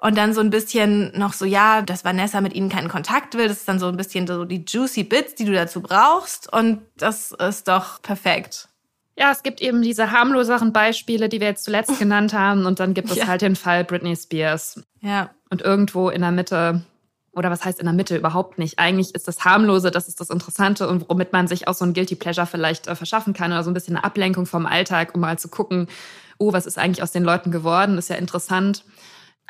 und 0.00 0.16
dann 0.16 0.32
so 0.32 0.40
ein 0.40 0.50
bisschen 0.50 1.12
noch 1.18 1.34
so, 1.34 1.44
ja, 1.44 1.82
dass 1.82 2.04
Vanessa 2.04 2.40
mit 2.40 2.54
ihnen 2.54 2.70
keinen 2.70 2.88
Kontakt 2.88 3.34
will. 3.34 3.48
Das 3.48 3.58
ist 3.58 3.68
dann 3.68 3.78
so 3.78 3.86
ein 3.88 3.98
bisschen 3.98 4.26
so 4.26 4.46
die 4.46 4.64
juicy 4.66 5.04
Bits, 5.04 5.34
die 5.34 5.44
du 5.44 5.52
dazu 5.52 5.82
brauchst. 5.82 6.50
Und 6.50 6.80
das 6.96 7.32
ist 7.32 7.68
doch 7.68 8.00
perfekt. 8.00 8.69
Ja, 9.16 9.30
es 9.32 9.42
gibt 9.42 9.60
eben 9.60 9.82
diese 9.82 10.12
harmloseren 10.12 10.72
Beispiele, 10.72 11.28
die 11.28 11.40
wir 11.40 11.48
jetzt 11.48 11.64
zuletzt 11.64 11.98
genannt 11.98 12.32
haben. 12.32 12.66
Und 12.66 12.80
dann 12.80 12.94
gibt 12.94 13.10
es 13.10 13.16
ja. 13.16 13.26
halt 13.26 13.42
den 13.42 13.56
Fall 13.56 13.84
Britney 13.84 14.16
Spears. 14.16 14.82
Ja. 15.00 15.30
Und 15.50 15.62
irgendwo 15.62 16.08
in 16.10 16.22
der 16.22 16.32
Mitte, 16.32 16.82
oder 17.32 17.50
was 17.50 17.64
heißt 17.64 17.80
in 17.80 17.86
der 17.86 17.94
Mitte 17.94 18.16
überhaupt 18.16 18.58
nicht? 18.58 18.78
Eigentlich 18.78 19.14
ist 19.14 19.28
das 19.28 19.44
harmlose, 19.44 19.90
das 19.90 20.08
ist 20.08 20.20
das 20.20 20.30
Interessante 20.30 20.88
und 20.88 21.08
womit 21.08 21.32
man 21.32 21.48
sich 21.48 21.68
auch 21.68 21.74
so 21.74 21.84
ein 21.84 21.92
Guilty 21.92 22.14
Pleasure 22.14 22.46
vielleicht 22.46 22.86
äh, 22.86 22.94
verschaffen 22.94 23.34
kann 23.34 23.52
oder 23.52 23.64
so 23.64 23.70
ein 23.70 23.74
bisschen 23.74 23.96
eine 23.96 24.04
Ablenkung 24.04 24.46
vom 24.46 24.66
Alltag, 24.66 25.14
um 25.14 25.20
mal 25.20 25.38
zu 25.38 25.48
gucken, 25.48 25.88
oh, 26.38 26.52
was 26.52 26.66
ist 26.66 26.78
eigentlich 26.78 27.02
aus 27.02 27.12
den 27.12 27.24
Leuten 27.24 27.50
geworden? 27.50 27.98
ist 27.98 28.08
ja 28.08 28.16
interessant. 28.16 28.84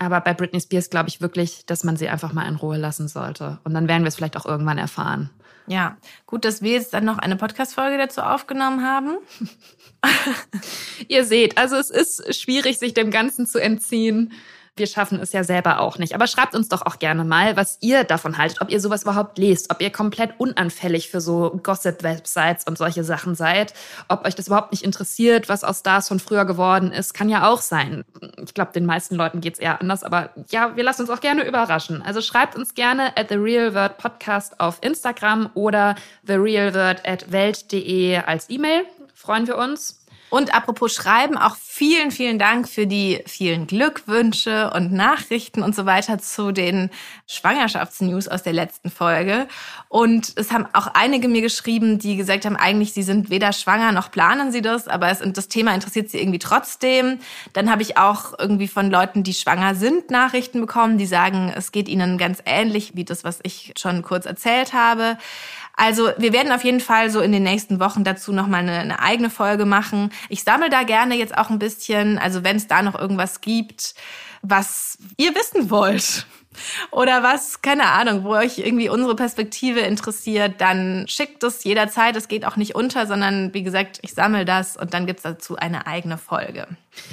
Aber 0.00 0.22
bei 0.22 0.32
Britney 0.32 0.62
Spears 0.62 0.88
glaube 0.88 1.10
ich 1.10 1.20
wirklich, 1.20 1.66
dass 1.66 1.84
man 1.84 1.98
sie 1.98 2.08
einfach 2.08 2.32
mal 2.32 2.48
in 2.48 2.56
Ruhe 2.56 2.78
lassen 2.78 3.06
sollte. 3.06 3.58
Und 3.64 3.74
dann 3.74 3.86
werden 3.86 4.02
wir 4.02 4.08
es 4.08 4.16
vielleicht 4.16 4.38
auch 4.38 4.46
irgendwann 4.46 4.78
erfahren. 4.78 5.28
Ja, 5.66 5.98
gut, 6.24 6.46
dass 6.46 6.62
wir 6.62 6.72
jetzt 6.72 6.94
dann 6.94 7.04
noch 7.04 7.18
eine 7.18 7.36
Podcast-Folge 7.36 7.98
dazu 7.98 8.22
aufgenommen 8.22 8.82
haben. 8.82 9.18
Ihr 11.08 11.24
seht, 11.24 11.58
also 11.58 11.76
es 11.76 11.90
ist 11.90 12.34
schwierig, 12.34 12.78
sich 12.78 12.94
dem 12.94 13.10
Ganzen 13.10 13.44
zu 13.44 13.60
entziehen. 13.60 14.32
Wir 14.80 14.86
schaffen 14.86 15.20
es 15.20 15.32
ja 15.32 15.44
selber 15.44 15.80
auch 15.80 15.98
nicht. 15.98 16.14
Aber 16.14 16.26
schreibt 16.26 16.54
uns 16.54 16.70
doch 16.70 16.86
auch 16.86 16.98
gerne 16.98 17.22
mal, 17.22 17.54
was 17.54 17.76
ihr 17.82 18.02
davon 18.02 18.38
haltet, 18.38 18.62
ob 18.62 18.70
ihr 18.70 18.80
sowas 18.80 19.02
überhaupt 19.02 19.36
lest, 19.36 19.70
ob 19.70 19.82
ihr 19.82 19.90
komplett 19.90 20.32
unanfällig 20.38 21.10
für 21.10 21.20
so 21.20 21.60
Gossip-Websites 21.62 22.64
und 22.64 22.78
solche 22.78 23.04
Sachen 23.04 23.34
seid, 23.34 23.74
ob 24.08 24.24
euch 24.24 24.34
das 24.34 24.46
überhaupt 24.46 24.72
nicht 24.72 24.82
interessiert, 24.82 25.50
was 25.50 25.64
aus 25.64 25.80
Stars 25.80 26.08
von 26.08 26.18
früher 26.18 26.46
geworden 26.46 26.92
ist. 26.92 27.12
Kann 27.12 27.28
ja 27.28 27.46
auch 27.46 27.60
sein. 27.60 28.06
Ich 28.42 28.54
glaube, 28.54 28.72
den 28.72 28.86
meisten 28.86 29.16
Leuten 29.16 29.42
geht 29.42 29.54
es 29.54 29.60
eher 29.60 29.82
anders, 29.82 30.02
aber 30.02 30.30
ja, 30.48 30.74
wir 30.76 30.82
lassen 30.82 31.02
uns 31.02 31.10
auch 31.10 31.20
gerne 31.20 31.46
überraschen. 31.46 32.00
Also 32.00 32.22
schreibt 32.22 32.56
uns 32.56 32.74
gerne 32.74 33.14
at 33.18 33.28
The 33.28 33.34
Real 33.34 33.74
Word 33.74 33.98
Podcast 33.98 34.58
auf 34.60 34.78
Instagram 34.80 35.50
oder 35.52 35.94
therealword 36.26 37.06
at 37.06 37.30
welt.de 37.30 38.16
als 38.16 38.48
E-Mail. 38.48 38.86
Freuen 39.14 39.46
wir 39.46 39.58
uns. 39.58 39.99
Und 40.30 40.54
apropos 40.54 40.94
Schreiben, 40.94 41.36
auch 41.36 41.56
vielen, 41.56 42.12
vielen 42.12 42.38
Dank 42.38 42.68
für 42.68 42.86
die 42.86 43.22
vielen 43.26 43.66
Glückwünsche 43.66 44.70
und 44.70 44.92
Nachrichten 44.92 45.62
und 45.62 45.74
so 45.74 45.86
weiter 45.86 46.18
zu 46.18 46.52
den 46.52 46.90
Schwangerschaftsnews 47.26 48.28
aus 48.28 48.42
der 48.42 48.52
letzten 48.52 48.90
Folge. 48.90 49.48
Und 49.88 50.32
es 50.36 50.52
haben 50.52 50.66
auch 50.72 50.86
einige 50.94 51.26
mir 51.26 51.42
geschrieben, 51.42 51.98
die 51.98 52.16
gesagt 52.16 52.44
haben, 52.44 52.56
eigentlich 52.56 52.92
sie 52.92 53.02
sind 53.02 53.28
weder 53.28 53.52
schwanger 53.52 53.90
noch 53.90 54.10
planen 54.10 54.52
sie 54.52 54.62
das, 54.62 54.86
aber 54.86 55.08
es, 55.08 55.20
das 55.24 55.48
Thema 55.48 55.74
interessiert 55.74 56.10
sie 56.10 56.18
irgendwie 56.18 56.38
trotzdem. 56.38 57.18
Dann 57.52 57.70
habe 57.70 57.82
ich 57.82 57.96
auch 57.98 58.38
irgendwie 58.38 58.68
von 58.68 58.88
Leuten, 58.90 59.24
die 59.24 59.34
schwanger 59.34 59.74
sind, 59.74 60.10
Nachrichten 60.10 60.60
bekommen, 60.60 60.96
die 60.96 61.06
sagen, 61.06 61.52
es 61.54 61.72
geht 61.72 61.88
ihnen 61.88 62.18
ganz 62.18 62.40
ähnlich 62.46 62.92
wie 62.94 63.04
das, 63.04 63.24
was 63.24 63.40
ich 63.42 63.72
schon 63.76 64.02
kurz 64.02 64.26
erzählt 64.26 64.72
habe. 64.74 65.18
Also 65.80 66.10
wir 66.18 66.34
werden 66.34 66.52
auf 66.52 66.62
jeden 66.62 66.80
Fall 66.80 67.08
so 67.08 67.22
in 67.22 67.32
den 67.32 67.42
nächsten 67.42 67.80
Wochen 67.80 68.04
dazu 68.04 68.34
nochmal 68.34 68.60
eine, 68.60 68.80
eine 68.80 69.00
eigene 69.00 69.30
Folge 69.30 69.64
machen. 69.64 70.12
Ich 70.28 70.42
sammle 70.42 70.68
da 70.68 70.82
gerne 70.82 71.14
jetzt 71.14 71.38
auch 71.38 71.48
ein 71.48 71.58
bisschen, 71.58 72.18
also 72.18 72.44
wenn 72.44 72.56
es 72.56 72.66
da 72.66 72.82
noch 72.82 72.94
irgendwas 72.94 73.40
gibt, 73.40 73.94
was 74.42 74.98
ihr 75.16 75.34
wissen 75.34 75.70
wollt. 75.70 76.26
Oder 76.90 77.22
was, 77.22 77.62
keine 77.62 77.86
Ahnung, 77.86 78.24
wo 78.24 78.34
euch 78.34 78.58
irgendwie 78.58 78.90
unsere 78.90 79.16
Perspektive 79.16 79.80
interessiert, 79.80 80.60
dann 80.60 81.06
schickt 81.08 81.42
es 81.44 81.64
jederzeit. 81.64 82.14
Es 82.14 82.28
geht 82.28 82.44
auch 82.44 82.56
nicht 82.56 82.74
unter, 82.74 83.06
sondern 83.06 83.54
wie 83.54 83.62
gesagt, 83.62 84.00
ich 84.02 84.12
sammle 84.12 84.44
das 84.44 84.76
und 84.76 84.92
dann 84.92 85.06
gibt's 85.06 85.22
dazu 85.22 85.56
eine 85.56 85.86
eigene 85.86 86.18
Folge. 86.18 86.68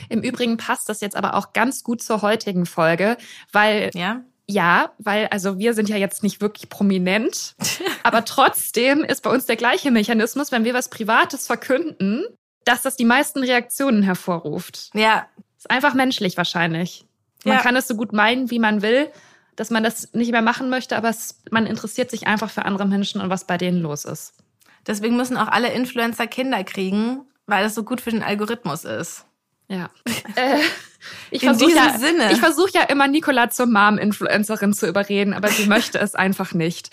Im 0.09 0.23
Übrigen 0.23 0.57
passt 0.57 0.89
das 0.89 0.99
jetzt 0.99 1.15
aber 1.15 1.35
auch 1.35 1.53
ganz 1.53 1.85
gut 1.85 2.01
zur 2.01 2.21
heutigen 2.21 2.65
Folge, 2.65 3.15
weil 3.53 3.91
ja? 3.93 4.23
Ja, 4.49 4.91
weil 4.97 5.27
also 5.27 5.59
wir 5.59 5.73
sind 5.73 5.89
ja 5.89 5.97
jetzt 5.97 6.23
nicht 6.23 6.39
wirklich 6.39 6.69
prominent, 6.69 7.55
aber 8.03 8.23
trotzdem 8.23 9.03
ist 9.03 9.21
bei 9.21 9.29
uns 9.29 9.45
der 9.45 9.57
gleiche 9.57 9.91
Mechanismus, 9.91 10.51
wenn 10.51 10.63
wir 10.63 10.73
was 10.73 10.89
Privates 10.89 11.47
verkünden, 11.47 12.25
dass 12.63 12.81
das 12.81 12.95
die 12.95 13.05
meisten 13.05 13.39
Reaktionen 13.39 14.03
hervorruft. 14.03 14.89
Ja. 14.93 15.27
Ist 15.57 15.69
einfach 15.69 15.93
menschlich 15.93 16.37
wahrscheinlich. 16.37 17.05
Man 17.43 17.57
ja. 17.57 17.61
kann 17.61 17.75
es 17.75 17.87
so 17.87 17.95
gut 17.95 18.13
meinen, 18.13 18.49
wie 18.49 18.59
man 18.59 18.81
will, 18.81 19.09
dass 19.55 19.69
man 19.69 19.83
das 19.83 20.13
nicht 20.13 20.31
mehr 20.31 20.41
machen 20.41 20.69
möchte, 20.69 20.95
aber 20.95 21.09
es, 21.09 21.41
man 21.49 21.65
interessiert 21.65 22.11
sich 22.11 22.27
einfach 22.27 22.49
für 22.49 22.63
andere 22.63 22.85
Menschen 22.85 23.21
und 23.21 23.29
was 23.29 23.47
bei 23.47 23.57
denen 23.57 23.81
los 23.81 24.05
ist. 24.05 24.33
Deswegen 24.85 25.17
müssen 25.17 25.35
auch 25.35 25.47
alle 25.47 25.73
Influencer 25.73 26.27
Kinder 26.27 26.63
kriegen, 26.63 27.25
weil 27.47 27.63
das 27.63 27.75
so 27.75 27.83
gut 27.83 27.99
für 27.99 28.11
den 28.11 28.23
Algorithmus 28.23 28.85
ist. 28.85 29.25
Ja. 29.67 29.89
äh, 30.35 30.59
ich 31.31 31.43
versuche 31.43 31.71
ja, 31.71 31.97
Sinne. 31.97 32.31
Ich 32.31 32.39
versuche 32.39 32.71
ja 32.73 32.83
immer 32.83 33.07
Nicola 33.07 33.49
zur 33.49 33.65
Mom-Influencerin 33.67 34.73
zu 34.73 34.87
überreden, 34.87 35.33
aber 35.33 35.49
sie 35.49 35.65
möchte 35.67 35.99
es 35.99 36.15
einfach 36.15 36.53
nicht. 36.53 36.89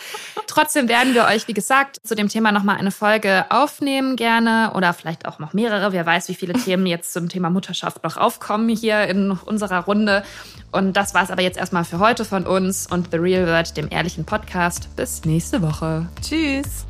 Trotzdem 0.46 0.88
werden 0.88 1.14
wir 1.14 1.24
euch, 1.24 1.48
wie 1.48 1.54
gesagt, 1.54 1.98
zu 2.04 2.14
dem 2.14 2.28
Thema 2.28 2.52
nochmal 2.52 2.76
eine 2.76 2.90
Folge 2.90 3.46
aufnehmen 3.50 4.16
gerne 4.16 4.72
oder 4.74 4.92
vielleicht 4.92 5.26
auch 5.26 5.38
noch 5.38 5.52
mehrere. 5.52 5.92
Wer 5.92 6.06
weiß, 6.06 6.28
wie 6.28 6.34
viele 6.34 6.54
Themen 6.54 6.86
jetzt 6.86 7.12
zum 7.12 7.28
Thema 7.28 7.50
Mutterschaft 7.50 8.04
noch 8.04 8.16
aufkommen 8.16 8.68
hier 8.68 9.06
in 9.08 9.30
unserer 9.30 9.84
Runde. 9.84 10.24
Und 10.72 10.94
das 10.96 11.14
war 11.14 11.22
es 11.22 11.30
aber 11.30 11.42
jetzt 11.42 11.56
erstmal 11.56 11.84
für 11.84 11.98
heute 11.98 12.24
von 12.24 12.46
uns 12.46 12.86
und 12.86 13.10
The 13.10 13.18
Real 13.18 13.46
World, 13.46 13.76
dem 13.76 13.88
ehrlichen 13.90 14.24
Podcast. 14.24 14.88
Bis 14.96 15.24
nächste 15.24 15.62
Woche. 15.62 16.06
Tschüss. 16.20 16.86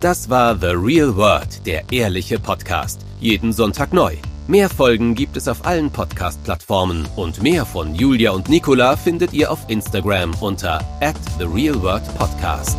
Das 0.00 0.30
war 0.30 0.56
The 0.56 0.74
Real 0.74 1.16
World, 1.16 1.66
der 1.66 1.82
ehrliche 1.90 2.38
Podcast. 2.38 3.00
Jeden 3.18 3.52
Sonntag 3.52 3.92
neu. 3.92 4.16
Mehr 4.48 4.70
Folgen 4.70 5.14
gibt 5.14 5.36
es 5.36 5.46
auf 5.46 5.66
allen 5.66 5.90
Podcast-Plattformen 5.90 7.06
und 7.16 7.42
mehr 7.42 7.66
von 7.66 7.94
Julia 7.94 8.30
und 8.30 8.48
Nicola 8.48 8.96
findet 8.96 9.34
ihr 9.34 9.52
auf 9.52 9.58
Instagram 9.68 10.32
unter 10.40 10.80
at 11.02 11.16
The 11.38 11.44
Real 11.44 11.82
World 11.82 12.04
Podcast. 12.16 12.78